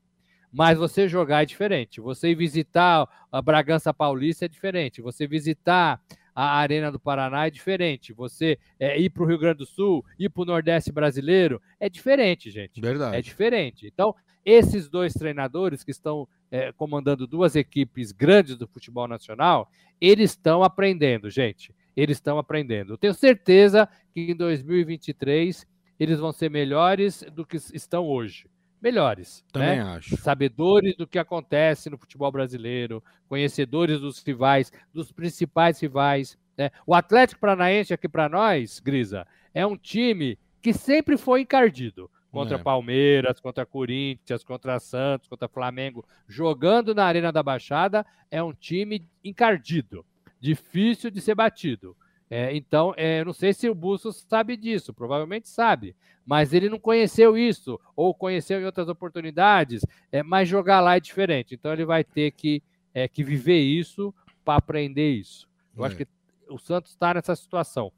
[0.51, 1.99] Mas você jogar é diferente.
[1.99, 5.01] Você visitar a Bragança Paulista é diferente.
[5.01, 6.01] Você visitar
[6.39, 8.13] a Arena do Paraná é diferente.
[8.13, 11.89] Você é, ir para o Rio Grande do Sul, ir para o Nordeste brasileiro, é
[11.89, 12.80] diferente, gente.
[12.80, 13.17] Verdade.
[13.17, 13.88] É diferente.
[13.88, 14.13] Então,
[14.45, 19.67] esses dois treinadores que estão é, comandando duas equipes grandes do futebol nacional,
[20.00, 21.73] eles estão aprendendo, gente.
[21.95, 22.93] Eles estão aprendendo.
[22.93, 25.65] Eu tenho certeza que em 2023
[26.00, 28.47] eles vão ser melhores do que estão hoje
[28.82, 29.44] melhores.
[29.52, 29.82] Também né?
[29.82, 30.18] acho.
[30.18, 36.38] Sabedores do que acontece no futebol brasileiro, conhecedores dos rivais, dos principais rivais.
[36.58, 36.72] Né?
[36.86, 42.10] O Atlético Paranaense aqui para nós, Grisa, é um time que sempre foi encardido.
[42.32, 42.62] Contra é.
[42.62, 49.08] Palmeiras, contra Corinthians, contra Santos, contra Flamengo, jogando na Arena da Baixada, é um time
[49.24, 50.06] encardido,
[50.40, 51.96] difícil de ser batido.
[52.30, 56.78] É, então, é, não sei se o Bustos sabe disso, provavelmente sabe, mas ele não
[56.78, 61.56] conheceu isso, ou conheceu em outras oportunidades, é, mas jogar lá é diferente.
[61.56, 62.62] Então, ele vai ter que,
[62.94, 64.13] é, que viver isso
[64.44, 65.48] para aprender isso.
[65.76, 65.98] Eu acho é.
[66.00, 66.08] que
[66.50, 67.92] o Santos está nessa situação.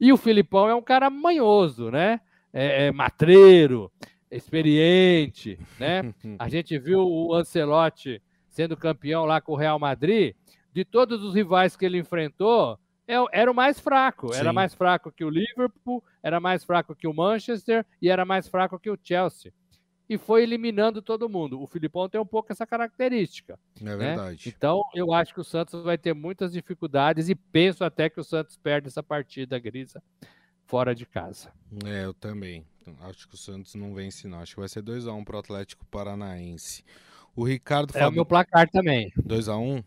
[0.00, 2.20] E o Filipão é um cara manhoso, né?
[2.52, 3.90] É, é matreiro,
[4.30, 6.14] experiente, né?
[6.38, 10.34] A gente viu o Ancelotti sendo campeão lá com o Real Madrid.
[10.72, 14.32] De todos os rivais que ele enfrentou, era o mais fraco.
[14.32, 14.40] Sim.
[14.40, 18.48] Era mais fraco que o Liverpool, era mais fraco que o Manchester e era mais
[18.48, 19.52] fraco que o Chelsea.
[20.08, 21.60] E foi eliminando todo mundo.
[21.62, 23.58] O Filipão tem um pouco essa característica.
[23.80, 23.96] É né?
[23.96, 24.54] verdade.
[24.54, 28.24] Então, eu acho que o Santos vai ter muitas dificuldades e penso até que o
[28.24, 30.02] Santos perde essa partida grisa
[30.66, 31.50] fora de casa.
[31.86, 32.66] É, eu também.
[33.00, 34.40] Acho que o Santos não vence, não.
[34.40, 36.84] Acho que vai ser 2x1 para o Atlético Paranaense.
[37.34, 38.12] O Ricardo É Fab...
[38.12, 39.10] o meu placar também.
[39.18, 39.82] 2x1?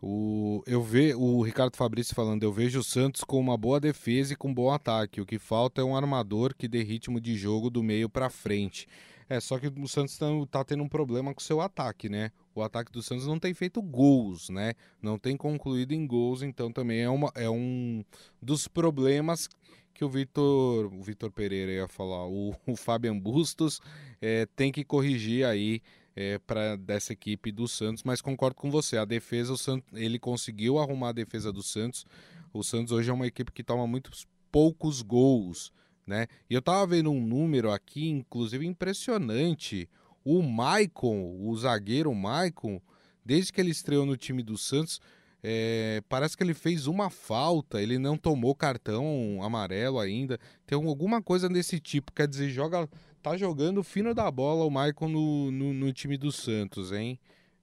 [0.00, 4.32] O, eu ve, o Ricardo Fabrício falando, eu vejo o Santos com uma boa defesa
[4.32, 5.20] e com bom ataque.
[5.20, 8.86] O que falta é um armador que dê ritmo de jogo do meio para frente.
[9.28, 12.30] É, só que o Santos tá, tá, tendo um problema com o seu ataque, né?
[12.54, 14.72] O ataque do Santos não tem feito gols, né?
[15.02, 18.02] Não tem concluído em gols, então também é, uma, é um
[18.40, 19.50] dos problemas
[19.92, 23.80] que o Vitor, o Vitor Pereira ia falar, o, o Fabian Bustos
[24.22, 25.82] é, tem que corrigir aí
[26.20, 28.98] é, para dessa equipe do Santos, mas concordo com você.
[28.98, 32.04] A defesa, o Santos, ele conseguiu arrumar a defesa do Santos.
[32.52, 35.72] O Santos hoje é uma equipe que toma muitos poucos gols,
[36.04, 36.26] né?
[36.50, 39.88] E eu tava vendo um número aqui, inclusive impressionante.
[40.24, 42.82] O Maicon, o zagueiro Maicon,
[43.24, 45.00] desde que ele estreou no time do Santos,
[45.40, 50.36] é, parece que ele fez uma falta, ele não tomou cartão amarelo ainda.
[50.66, 52.88] Tem alguma coisa desse tipo, quer dizer, joga
[53.28, 57.18] tá jogando fino da bola o Maicon no, no, no time do Santos, hein?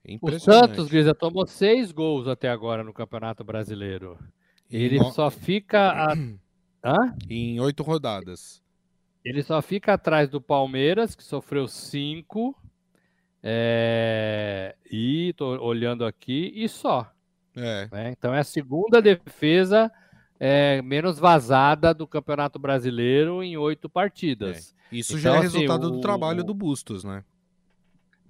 [0.08, 4.19] É o Santos, Grisa, tomou seis gols até agora no Campeonato Brasileiro.
[4.69, 5.12] Ele no...
[5.12, 5.91] só fica.
[5.91, 6.13] A...
[6.86, 7.15] Hã?
[7.28, 8.62] Em oito rodadas.
[9.23, 12.56] Ele só fica atrás do Palmeiras, que sofreu cinco.
[13.41, 14.75] É...
[14.91, 17.12] E tô olhando aqui, e só.
[17.56, 17.88] É.
[17.91, 18.12] Né?
[18.12, 19.91] Então é a segunda defesa
[20.47, 24.75] é, menos vazada do Campeonato Brasileiro em oito partidas.
[24.91, 24.97] É.
[24.97, 27.23] Isso então, já é assim, resultado o, do trabalho do Bustos, né?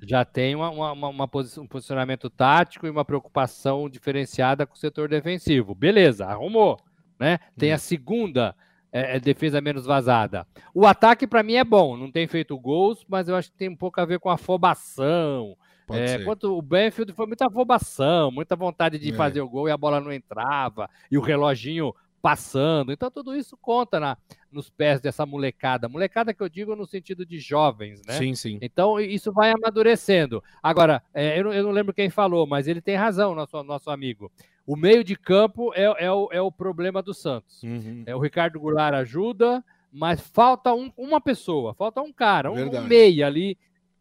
[0.01, 5.09] Já tem uma, uma, uma, um posicionamento tático e uma preocupação diferenciada com o setor
[5.09, 5.75] defensivo.
[5.75, 6.79] Beleza, arrumou.
[7.19, 7.37] Né?
[7.57, 7.79] Tem a hum.
[7.79, 8.55] segunda
[8.93, 10.47] é, é, defesa menos vazada.
[10.73, 11.97] O ataque, para mim, é bom.
[11.97, 14.35] Não tem feito gols, mas eu acho que tem um pouco a ver com a
[14.35, 15.57] afobação.
[15.89, 19.13] É, quanto o Benfield foi muita afobação, muita vontade de é.
[19.13, 21.93] fazer o gol e a bola não entrava, e o reloginho
[22.25, 22.91] passando.
[22.91, 24.17] Então, tudo isso conta na,
[24.51, 25.87] nos pés dessa molecada.
[25.87, 28.13] Molecada que eu digo no sentido de jovens, né?
[28.13, 28.57] Sim, sim.
[28.63, 30.43] Então, isso vai amadurecendo.
[30.63, 33.91] Agora, é, eu, não, eu, não, lembro quem falou, mas ele tem razão, nosso, nosso
[33.91, 34.31] amigo.
[34.65, 37.61] O meio de campo é, é, o, é o problema do Santos.
[37.61, 38.01] Uhum.
[38.07, 42.81] É, o Ricardo Goulart ajuda, mas falta um, uma pessoa, falta um cara, um, um
[42.87, 43.55] meia ali,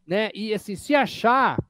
[0.06, 0.30] né?
[0.34, 1.62] E assim, se achar,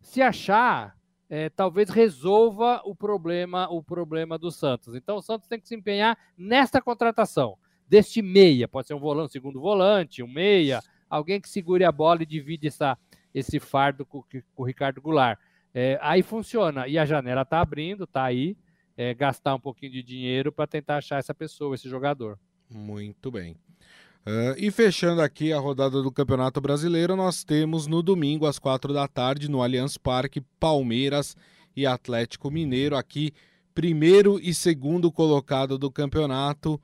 [0.00, 0.96] se achar,
[1.28, 4.94] é, talvez resolva o problema, o problema do Santos.
[4.94, 9.32] Então o Santos tem que se empenhar nesta contratação, deste meia, pode ser um volante,
[9.32, 12.96] segundo volante, um meia, alguém que segure a bola e divide essa,
[13.34, 15.38] esse fardo com, com o Ricardo Goulart.
[15.74, 16.88] É, aí funciona.
[16.88, 18.56] E a janela está abrindo, está aí.
[18.96, 22.36] É, gastar um pouquinho de dinheiro para tentar achar essa pessoa, esse jogador.
[22.68, 23.56] Muito bem.
[24.28, 28.92] Uh, e fechando aqui a rodada do Campeonato Brasileiro, nós temos no domingo às quatro
[28.92, 31.34] da tarde no Allianz Parque Palmeiras
[31.74, 32.94] e Atlético Mineiro.
[32.94, 33.32] Aqui
[33.74, 36.74] primeiro e segundo colocado do campeonato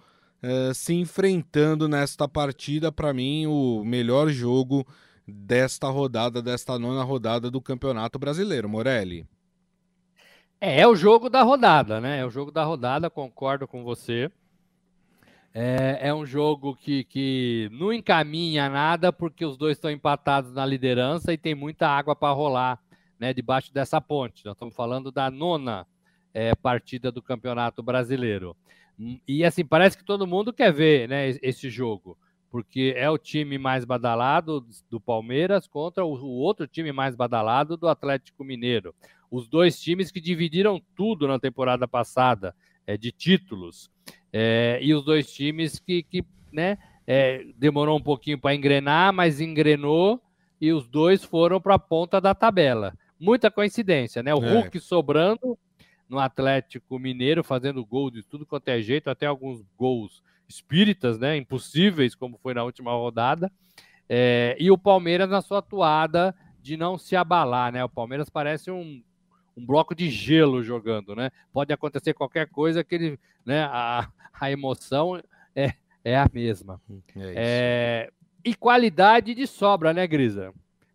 [0.42, 2.90] uh, se enfrentando nesta partida.
[2.90, 4.86] Para mim o melhor jogo
[5.28, 8.70] desta rodada desta nona rodada do Campeonato Brasileiro.
[8.70, 9.26] Morelli.
[10.58, 12.20] É, é o jogo da rodada né?
[12.20, 14.32] É o jogo da rodada concordo com você
[15.56, 20.66] É, é um jogo que, que não encaminha nada, porque os dois estão empatados na
[20.66, 22.82] liderança e tem muita água para rolar
[23.20, 24.44] né, debaixo dessa ponte.
[24.44, 25.86] Nós estamos falando da nona
[26.34, 28.56] é, partida do Campeonato Brasileiro.
[29.26, 32.18] E assim, parece que todo mundo quer ver né, esse jogo,
[32.50, 37.88] porque é o time mais badalado do Palmeiras contra o, outro time mais badalado do
[37.88, 38.94] Atlético Mineiro.
[39.30, 42.54] Os dois times que dividiram tudo na temporada passada
[42.86, 43.90] é, de títulos.
[44.36, 49.40] É, e os dois times que, que né, é, demorou um pouquinho para engrenar, mas
[49.40, 50.20] engrenou
[50.60, 52.94] e os dois foram para a ponta da tabela.
[53.18, 54.34] Muita coincidência, né?
[54.34, 54.52] O é.
[54.52, 55.56] Hulk sobrando
[56.08, 61.36] no Atlético Mineiro, fazendo gol de tudo quanto é jeito, até alguns gols espíritas, né?
[61.36, 63.52] Impossíveis, como foi na última rodada.
[64.08, 67.84] É, e o Palmeiras na sua atuada de não se abalar, né?
[67.84, 69.00] O Palmeiras parece um
[69.56, 71.30] um bloco de gelo jogando, né?
[71.52, 73.62] Pode acontecer qualquer coisa que ele, né?
[73.64, 75.20] A, a emoção
[75.54, 76.80] é, é a mesma.
[77.16, 78.12] É é,
[78.44, 80.52] e qualidade de sobra, né, Grisa?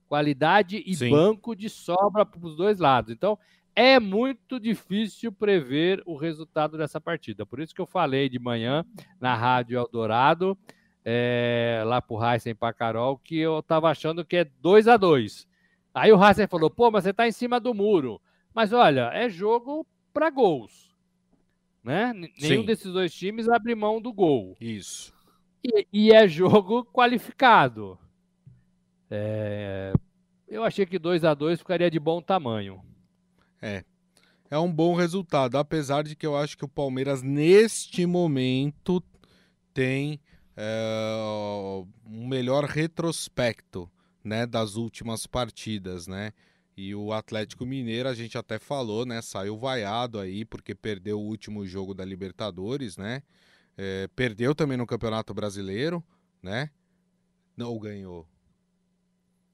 [0.07, 1.11] Qualidade e Sim.
[1.11, 3.11] banco de sobra para os dois lados.
[3.11, 3.37] Então,
[3.75, 7.45] é muito difícil prever o resultado dessa partida.
[7.45, 8.83] Por isso que eu falei de manhã
[9.21, 10.57] na Rádio Eldorado,
[11.05, 15.47] é, lá pro Heisen para Carol, que eu estava achando que é 2 a 2
[15.93, 18.21] Aí o Heisen falou: pô, mas você está em cima do muro.
[18.59, 20.93] Mas olha, é jogo para gols.
[21.81, 22.11] Né?
[22.11, 22.65] Nenhum Sim.
[22.65, 24.53] desses dois times abre mão do gol.
[24.59, 25.13] Isso.
[25.63, 27.97] E, e é jogo qualificado.
[29.09, 29.93] É...
[30.45, 32.83] Eu achei que 2 a 2 ficaria de bom tamanho.
[33.61, 33.85] É.
[34.51, 39.01] É um bom resultado, apesar de que eu acho que o Palmeiras, neste momento,
[39.73, 40.19] tem
[40.57, 41.15] é,
[42.05, 43.89] um melhor retrospecto
[44.21, 46.33] né, das últimas partidas, né?
[46.79, 49.21] E o Atlético Mineiro, a gente até falou, né?
[49.21, 53.21] Saiu vaiado aí porque perdeu o último jogo da Libertadores, né?
[53.77, 56.01] É, perdeu também no Campeonato Brasileiro,
[56.41, 56.69] né?
[57.57, 58.25] Não ganhou.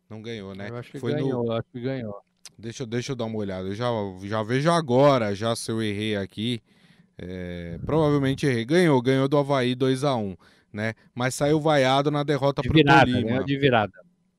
[0.07, 0.69] Não ganhou, né?
[0.69, 1.51] Eu acho que Foi ganhou, no...
[1.53, 2.15] acho que ganhou.
[2.55, 3.69] Deixa, deixa eu dar uma olhada.
[3.69, 3.89] Eu já,
[4.21, 6.61] já vejo agora, já se eu errei aqui.
[7.17, 8.65] É, provavelmente errei.
[8.65, 10.35] Ganhou, ganhou do Havaí 2 a 1
[10.71, 10.93] né?
[11.15, 13.39] Mas saiu vaiado na derrota de pro virada, Tolima.
[13.39, 13.43] Né?
[13.43, 13.93] De virada.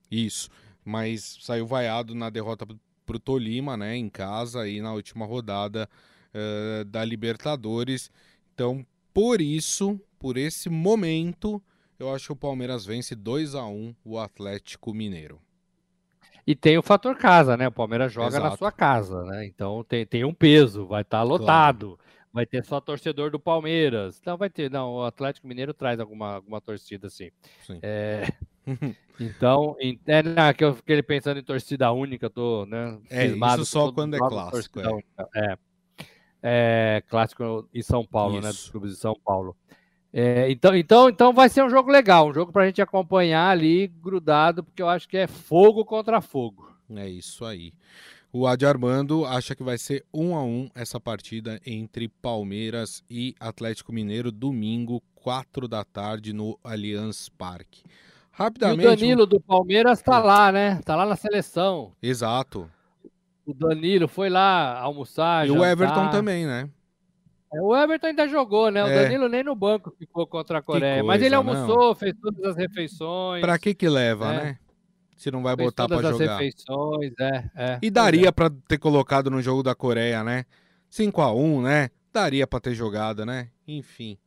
[0.08, 0.48] Isso
[0.86, 2.64] mas saiu vaiado na derrota
[3.04, 5.88] para o Tolima, né, em casa e na última rodada
[6.32, 8.10] uh, da Libertadores.
[8.54, 11.62] Então, por isso, por esse momento,
[11.98, 15.40] eu acho que o Palmeiras vence 2 a 1 o Atlético Mineiro.
[16.46, 17.66] E tem o fator casa, né?
[17.66, 18.50] O Palmeiras joga Exato.
[18.50, 19.44] na sua casa, né?
[19.44, 21.96] Então tem, tem um peso, vai estar tá lotado.
[21.96, 24.20] Claro vai ter só torcedor do Palmeiras.
[24.26, 24.70] Não, vai ter.
[24.70, 27.30] Não, o Atlético Mineiro traz alguma, alguma torcida, assim.
[27.66, 27.78] Sim.
[27.80, 28.30] É,
[29.20, 29.76] então,
[30.06, 32.98] é, não, que eu fiquei pensando em torcida única, tô, né?
[33.08, 34.80] É, isso só quando é clássico.
[34.80, 34.86] É.
[35.36, 35.58] é.
[36.42, 37.02] é.
[37.08, 38.42] clássico em São Paulo, isso.
[38.42, 38.48] né?
[38.48, 39.56] Dos clubes de São Paulo.
[40.12, 43.50] É, então, então, então vai ser um jogo legal, um jogo para a gente acompanhar
[43.50, 46.70] ali grudado, porque eu acho que é fogo contra fogo.
[46.94, 47.72] É isso aí.
[48.32, 53.34] O Adi Armando acha que vai ser um a um essa partida entre Palmeiras e
[53.40, 57.82] Atlético Mineiro, domingo, quatro da tarde, no Allianz Parque.
[58.36, 58.82] Rapidamente.
[58.82, 60.78] E o Danilo do Palmeiras tá lá, né?
[60.84, 61.92] Tá lá na seleção.
[62.02, 62.70] Exato.
[63.46, 65.46] O Danilo foi lá almoçar.
[65.46, 65.62] E jantar.
[65.62, 66.68] o Everton também, né?
[67.50, 68.84] É, o Everton ainda jogou, né?
[68.84, 69.04] O é.
[69.04, 70.96] Danilo nem no banco ficou contra a Coreia.
[70.96, 71.94] Coisa, mas ele almoçou, não.
[71.94, 73.40] fez todas as refeições.
[73.40, 74.36] Pra que que leva, é.
[74.36, 74.58] né?
[75.16, 76.36] Se não vai Fez botar para jogar.
[76.36, 78.32] Refeições, é, é, e daria é.
[78.32, 80.44] para ter colocado no jogo da Coreia, né?
[80.90, 81.90] 5 a 1 né?
[82.12, 83.48] Daria para ter jogado, né?
[83.66, 84.18] Enfim.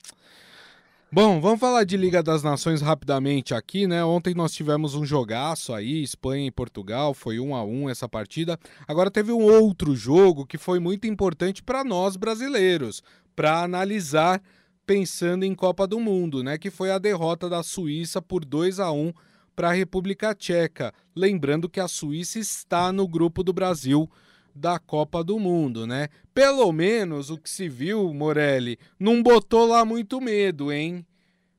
[1.11, 4.03] Bom, vamos falar de Liga das Nações rapidamente aqui, né?
[4.03, 8.59] Ontem nós tivemos um jogaço aí, Espanha e Portugal, foi um a um essa partida.
[8.87, 13.01] Agora teve um outro jogo que foi muito importante para nós brasileiros,
[13.35, 14.39] para analisar
[14.85, 16.59] pensando em Copa do Mundo, né?
[16.59, 19.11] Que foi a derrota da Suíça por 2 a 1
[19.55, 20.93] para a República Tcheca.
[21.15, 24.07] Lembrando que a Suíça está no grupo do Brasil
[24.55, 26.09] da Copa do Mundo, né?
[26.33, 31.05] Pelo menos o que se viu, Morelli, não botou lá muito medo, hein?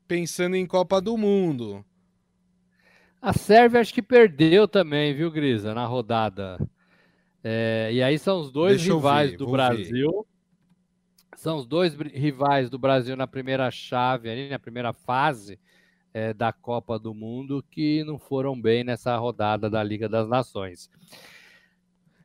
[0.07, 1.85] Pensando em Copa do Mundo.
[3.21, 6.59] A Sérvia acho que perdeu também, viu, Grisa, na rodada.
[7.45, 10.11] É, e aí são os dois Deixa rivais ver, do Brasil.
[10.11, 10.31] Ver.
[11.37, 15.59] São os dois rivais do Brasil na primeira chave, ali, na primeira fase
[16.13, 20.91] é, da Copa do Mundo que não foram bem nessa rodada da Liga das Nações.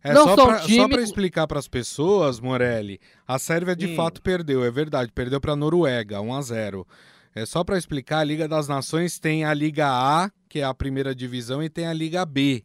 [0.06, 1.02] É não só para time...
[1.02, 3.96] explicar para as pessoas, Morelli, a Sérvia de Sim.
[3.96, 6.88] fato perdeu, é verdade, perdeu para a Noruega, 1 a 0.
[7.34, 10.76] É só para explicar, a Liga das Nações tem a Liga A, que é a
[10.76, 12.64] primeira divisão, e tem a Liga B,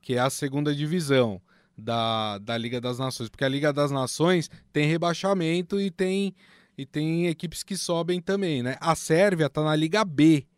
[0.00, 1.40] que é a segunda divisão
[1.78, 6.34] da, da Liga das Nações, porque a Liga das Nações tem rebaixamento e tem
[6.76, 8.76] e tem equipes que sobem também, né?
[8.80, 10.48] A Sérvia está na Liga B,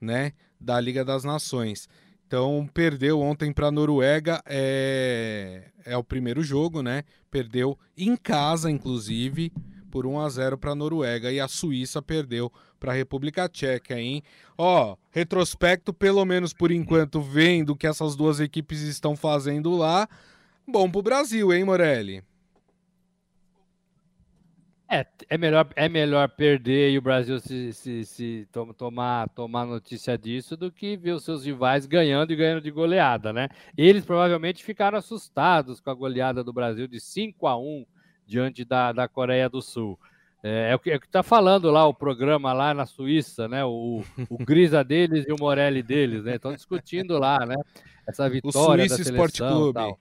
[0.00, 0.32] né?
[0.58, 1.90] Da Liga das Nações.
[2.34, 5.66] Então perdeu ontem para a Noruega, é...
[5.84, 7.04] é o primeiro jogo, né?
[7.30, 9.52] Perdeu em casa, inclusive,
[9.88, 14.00] por 1 a 0 para a Noruega e a Suíça perdeu para a República Tcheca,
[14.00, 14.20] hein?
[14.58, 20.08] Ó, retrospecto, pelo menos por enquanto, vendo o que essas duas equipes estão fazendo lá,
[20.66, 22.24] bom para o Brasil, hein, Morelli?
[24.88, 30.16] É, é melhor, é melhor perder e o Brasil se, se, se tomar, tomar notícia
[30.16, 33.48] disso do que ver os seus rivais ganhando e ganhando de goleada, né?
[33.76, 37.86] Eles provavelmente ficaram assustados com a goleada do Brasil de 5 a 1
[38.26, 39.98] diante da, da Coreia do Sul.
[40.42, 43.64] É, é o que é está falando lá o programa lá na Suíça, né?
[43.64, 46.36] O, o Grisa deles e o Morelli deles, né?
[46.36, 47.56] Estão discutindo lá, né?
[48.06, 49.26] Essa vitória o Suíça da seleção.
[49.26, 49.96] Sport Clube.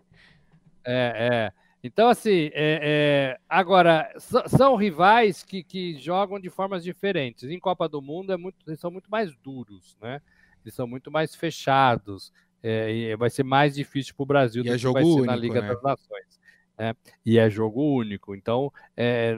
[0.86, 1.63] É, é.
[1.84, 4.10] Então, assim, é, é, agora,
[4.48, 7.50] são rivais que, que jogam de formas diferentes.
[7.50, 10.22] Em Copa do Mundo, é muito, eles são muito mais duros, né?
[10.64, 12.32] Eles são muito mais fechados.
[12.64, 15.26] É, vai ser mais difícil para o Brasil e do é que vai ser único,
[15.26, 15.68] na Liga né?
[15.68, 16.40] das Nações.
[16.78, 16.96] Né?
[17.26, 18.34] E é jogo único.
[18.34, 19.36] Então, é,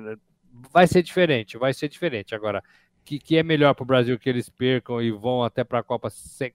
[0.72, 2.36] vai ser diferente, vai ser diferente.
[2.36, 2.64] Agora,
[3.04, 5.84] que, que é melhor para o Brasil que eles percam e vão até para a
[5.84, 6.10] Copa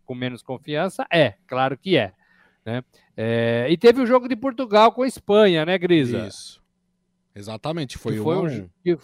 [0.05, 1.05] com menos confiança?
[1.11, 2.13] É, claro que é.
[2.65, 2.83] Né?
[3.17, 6.27] É, e teve o jogo de Portugal com a Espanha, né, Grisa?
[6.27, 6.61] Isso.
[7.35, 8.99] Exatamente, foi, foi um, que,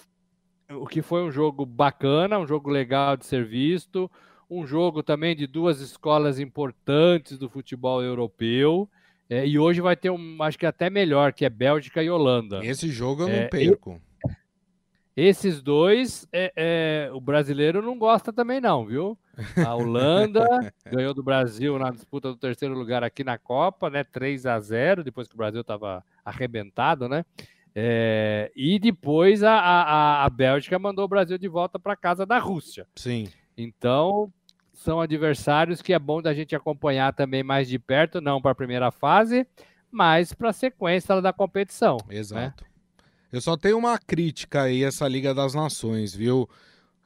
[0.71, 4.11] o que foi um jogo bacana, um jogo legal de ser visto,
[4.51, 8.89] um jogo também de duas escolas importantes do futebol europeu.
[9.29, 12.65] É, e hoje vai ter um, acho que até melhor, que é Bélgica e Holanda.
[12.65, 14.01] Esse jogo eu não é, perco.
[15.17, 19.19] Esses dois, é, é, o brasileiro não gosta também não, viu?
[19.65, 24.05] A Holanda ganhou do Brasil na disputa do terceiro lugar aqui na Copa, né?
[24.05, 27.25] 3 a 0 depois que o Brasil estava arrebentado, né?
[27.75, 32.39] É, e depois a, a, a Bélgica mandou o Brasil de volta para casa da
[32.39, 32.87] Rússia.
[32.97, 33.29] Sim.
[33.57, 34.33] Então,
[34.73, 38.55] são adversários que é bom da gente acompanhar também mais de perto, não para a
[38.55, 39.47] primeira fase,
[39.91, 41.99] mas para a sequência da competição.
[42.09, 42.17] Né?
[42.17, 42.65] Exato.
[42.65, 42.71] Né?
[43.33, 46.49] Eu só tenho uma crítica aí essa Liga das Nações, viu?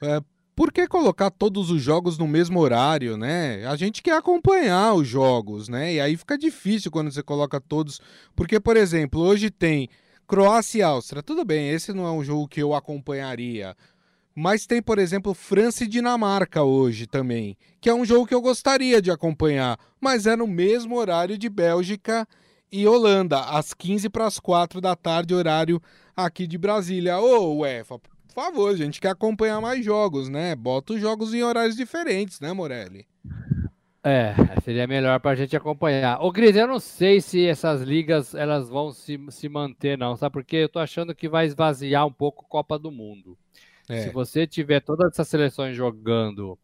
[0.01, 0.21] É,
[0.61, 3.67] por que colocar todos os jogos no mesmo horário, né?
[3.67, 5.95] A gente quer acompanhar os jogos, né?
[5.95, 7.99] E aí fica difícil quando você coloca todos.
[8.37, 9.89] Porque, por exemplo, hoje tem
[10.29, 11.23] Croácia e Áustria.
[11.23, 13.75] Tudo bem, esse não é um jogo que eu acompanharia.
[14.35, 18.43] Mas tem, por exemplo, França e Dinamarca hoje também, que é um jogo que eu
[18.43, 22.29] gostaria de acompanhar, mas é no mesmo horário de Bélgica
[22.71, 25.81] e Holanda, às 15 para as 4 da tarde, horário
[26.15, 27.19] aqui de Brasília.
[27.19, 27.99] Ô, UEFA,
[28.33, 30.55] por favor, a gente quer acompanhar mais jogos, né?
[30.55, 33.07] Bota os jogos em horários diferentes, né, Morelli?
[34.03, 36.23] É, seria melhor para a gente acompanhar.
[36.23, 40.33] Ô, Gris, eu não sei se essas ligas elas vão se, se manter, não, sabe?
[40.33, 43.37] Porque eu tô achando que vai esvaziar um pouco a Copa do Mundo.
[43.89, 44.05] É.
[44.05, 46.59] Se você tiver todas essas seleções jogando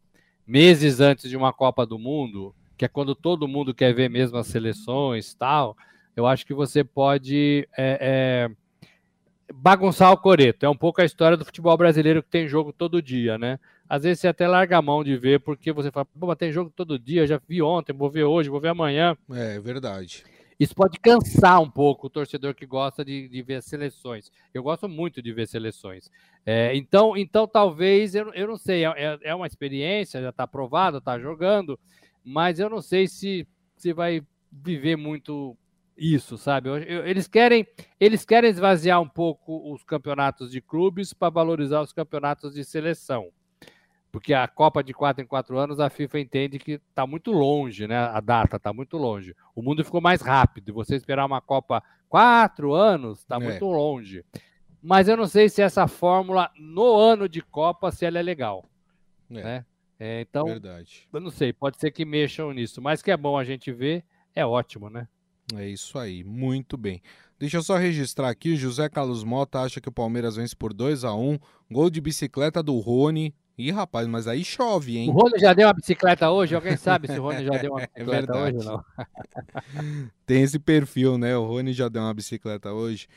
[0.47, 4.37] meses antes de uma Copa do Mundo, que é quando todo mundo quer ver mesmo
[4.37, 5.75] as seleções tal,
[6.15, 8.55] eu acho que você pode é, é,
[9.53, 10.65] bagunçar o coreto.
[10.65, 13.59] É um pouco a história do futebol brasileiro que tem jogo todo dia, né?
[13.89, 16.51] Às vezes você até larga a mão de ver, porque você fala, pô, mas tem
[16.51, 19.15] jogo todo dia, já vi ontem, vou ver hoje, vou ver amanhã.
[19.31, 20.23] É, verdade.
[20.59, 24.31] Isso pode cansar um pouco o torcedor que gosta de, de ver seleções.
[24.53, 26.09] Eu gosto muito de ver seleções.
[26.45, 30.97] É, então, então, talvez, eu, eu não sei, é, é uma experiência, já está aprovado,
[30.97, 31.79] está jogando,
[32.23, 34.21] mas eu não sei se, se vai
[34.51, 35.55] viver muito
[35.97, 36.69] isso, sabe?
[36.69, 37.65] Eles querem,
[37.99, 43.29] eles querem esvaziar um pouco os campeonatos de clubes para valorizar os campeonatos de seleção.
[44.11, 47.87] Porque a Copa de 4 em 4 anos, a FIFA entende que está muito longe,
[47.87, 47.97] né?
[47.97, 49.35] A data está muito longe.
[49.55, 50.73] O mundo ficou mais rápido.
[50.73, 53.39] Você esperar uma Copa 4 anos, está é.
[53.39, 54.23] muito longe.
[54.81, 58.65] Mas eu não sei se essa fórmula no ano de Copa, se ela é legal.
[59.29, 59.43] É.
[59.43, 59.65] Né?
[59.99, 61.07] É, então, Verdade.
[61.11, 62.81] eu não sei, pode ser que mexam nisso.
[62.81, 65.07] Mas que é bom a gente ver, é ótimo, né?
[65.55, 67.01] É isso aí, muito bem.
[67.39, 71.03] Deixa eu só registrar aqui, José Carlos Mota acha que o Palmeiras vence por 2
[71.03, 71.37] a 1
[71.71, 73.33] Gol de bicicleta do Rony.
[73.57, 75.09] Ih, rapaz, mas aí chove, hein?
[75.09, 76.53] O Rony já deu uma bicicleta hoje?
[76.53, 78.85] Alguém sabe se o Rony já deu uma é bicicleta é hoje ou não?
[80.25, 81.35] Tem esse perfil, né?
[81.35, 83.07] O Rony já deu uma bicicleta hoje.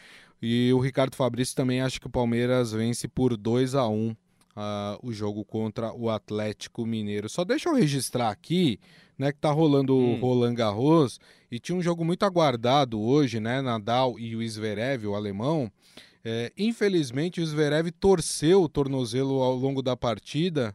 [0.40, 4.16] E o Ricardo Fabrício também acha que o Palmeiras vence por 2 a 1
[4.56, 7.28] uh, o jogo contra o Atlético Mineiro.
[7.28, 8.78] Só deixa eu registrar aqui
[9.18, 10.14] né, que tá rolando hum.
[10.14, 11.20] o Roland Garros
[11.50, 15.70] e tinha um jogo muito aguardado hoje, né, Nadal e o Zverev, o alemão.
[16.24, 20.74] É, infelizmente o Zverev torceu o tornozelo ao longo da partida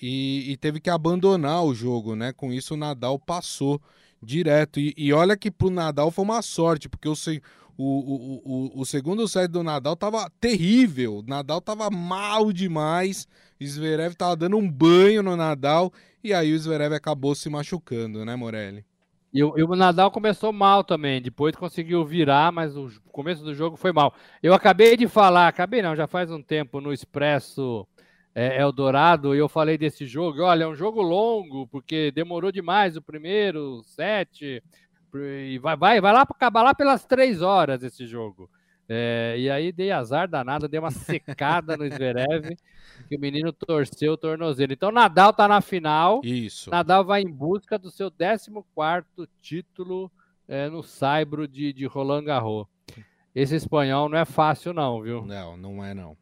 [0.00, 2.32] e, e, teve que abandonar o jogo, né?
[2.32, 3.80] Com isso o Nadal passou
[4.22, 7.14] direto e, e olha que pro Nadal foi uma sorte porque o,
[7.82, 11.20] O, o, o, o, segundo set do Nadal tava terrível.
[11.20, 13.26] O Nadal tava mal demais.
[13.64, 15.90] Zverev tava dando um banho no Nadal.
[16.22, 18.84] E aí o Zverev acabou se machucando, né, Morelli?
[19.32, 23.78] E, e, o Nadal começou mal também, depois conseguiu virar, mas o começo do jogo
[23.78, 24.12] foi mal.
[24.42, 27.88] Eu acabei de falar, acabei não, já faz um tempo no Expresso
[28.34, 30.42] é, Eldorado, e eu falei desse jogo.
[30.42, 34.62] Olha, é um jogo longo, porque demorou demais o primeiro set,
[35.18, 38.50] e vai, vai, vai lá para acabar lá pelas três horas esse jogo.
[38.92, 42.56] É, e aí dei azar danado, dei uma secada no Zverev,
[43.08, 44.72] que o menino torceu o tornozelo.
[44.72, 46.20] Então Nadal tá na final.
[46.24, 46.70] Isso.
[46.70, 48.50] Nadal vai em busca do seu 14
[49.40, 50.10] título
[50.48, 52.66] é, no Saibro de, de Roland Garros.
[53.32, 55.24] Esse espanhol não é fácil não, viu?
[55.24, 56.16] Não, não é não.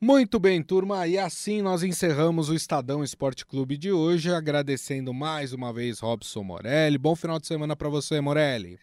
[0.00, 5.52] Muito bem, turma, e assim nós encerramos o Estadão Esporte Clube de hoje, agradecendo mais
[5.52, 6.96] uma vez Robson Morelli.
[6.96, 8.78] Bom final de semana para você, Morelli.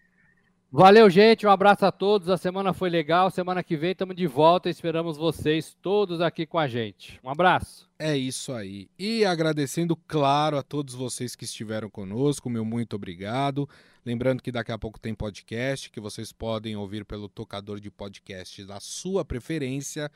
[0.69, 1.47] Valeu, gente.
[1.47, 2.27] Um abraço a todos.
[2.27, 3.31] A semana foi legal.
[3.31, 4.69] Semana que vem estamos de volta.
[4.69, 7.17] Esperamos vocês todos aqui com a gente.
[7.23, 7.89] Um abraço.
[7.97, 8.89] É isso aí.
[8.99, 12.49] E agradecendo, claro, a todos vocês que estiveram conosco.
[12.49, 13.69] Meu muito obrigado.
[14.05, 18.65] Lembrando que daqui a pouco tem podcast que vocês podem ouvir pelo tocador de podcast
[18.65, 20.11] da sua preferência.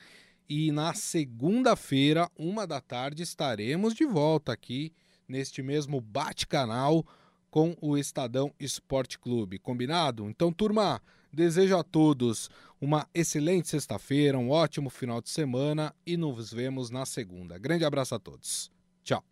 [0.49, 4.91] E na segunda-feira, uma da tarde, estaremos de volta aqui
[5.27, 7.05] neste mesmo bate-canal
[7.51, 9.59] com o Estadão Esporte Clube.
[9.59, 10.27] Combinado?
[10.27, 10.99] Então, turma,
[11.31, 12.49] desejo a todos
[12.81, 17.59] uma excelente sexta-feira, um ótimo final de semana e nos vemos na segunda.
[17.59, 18.71] Grande abraço a todos.
[19.03, 19.23] Tchau.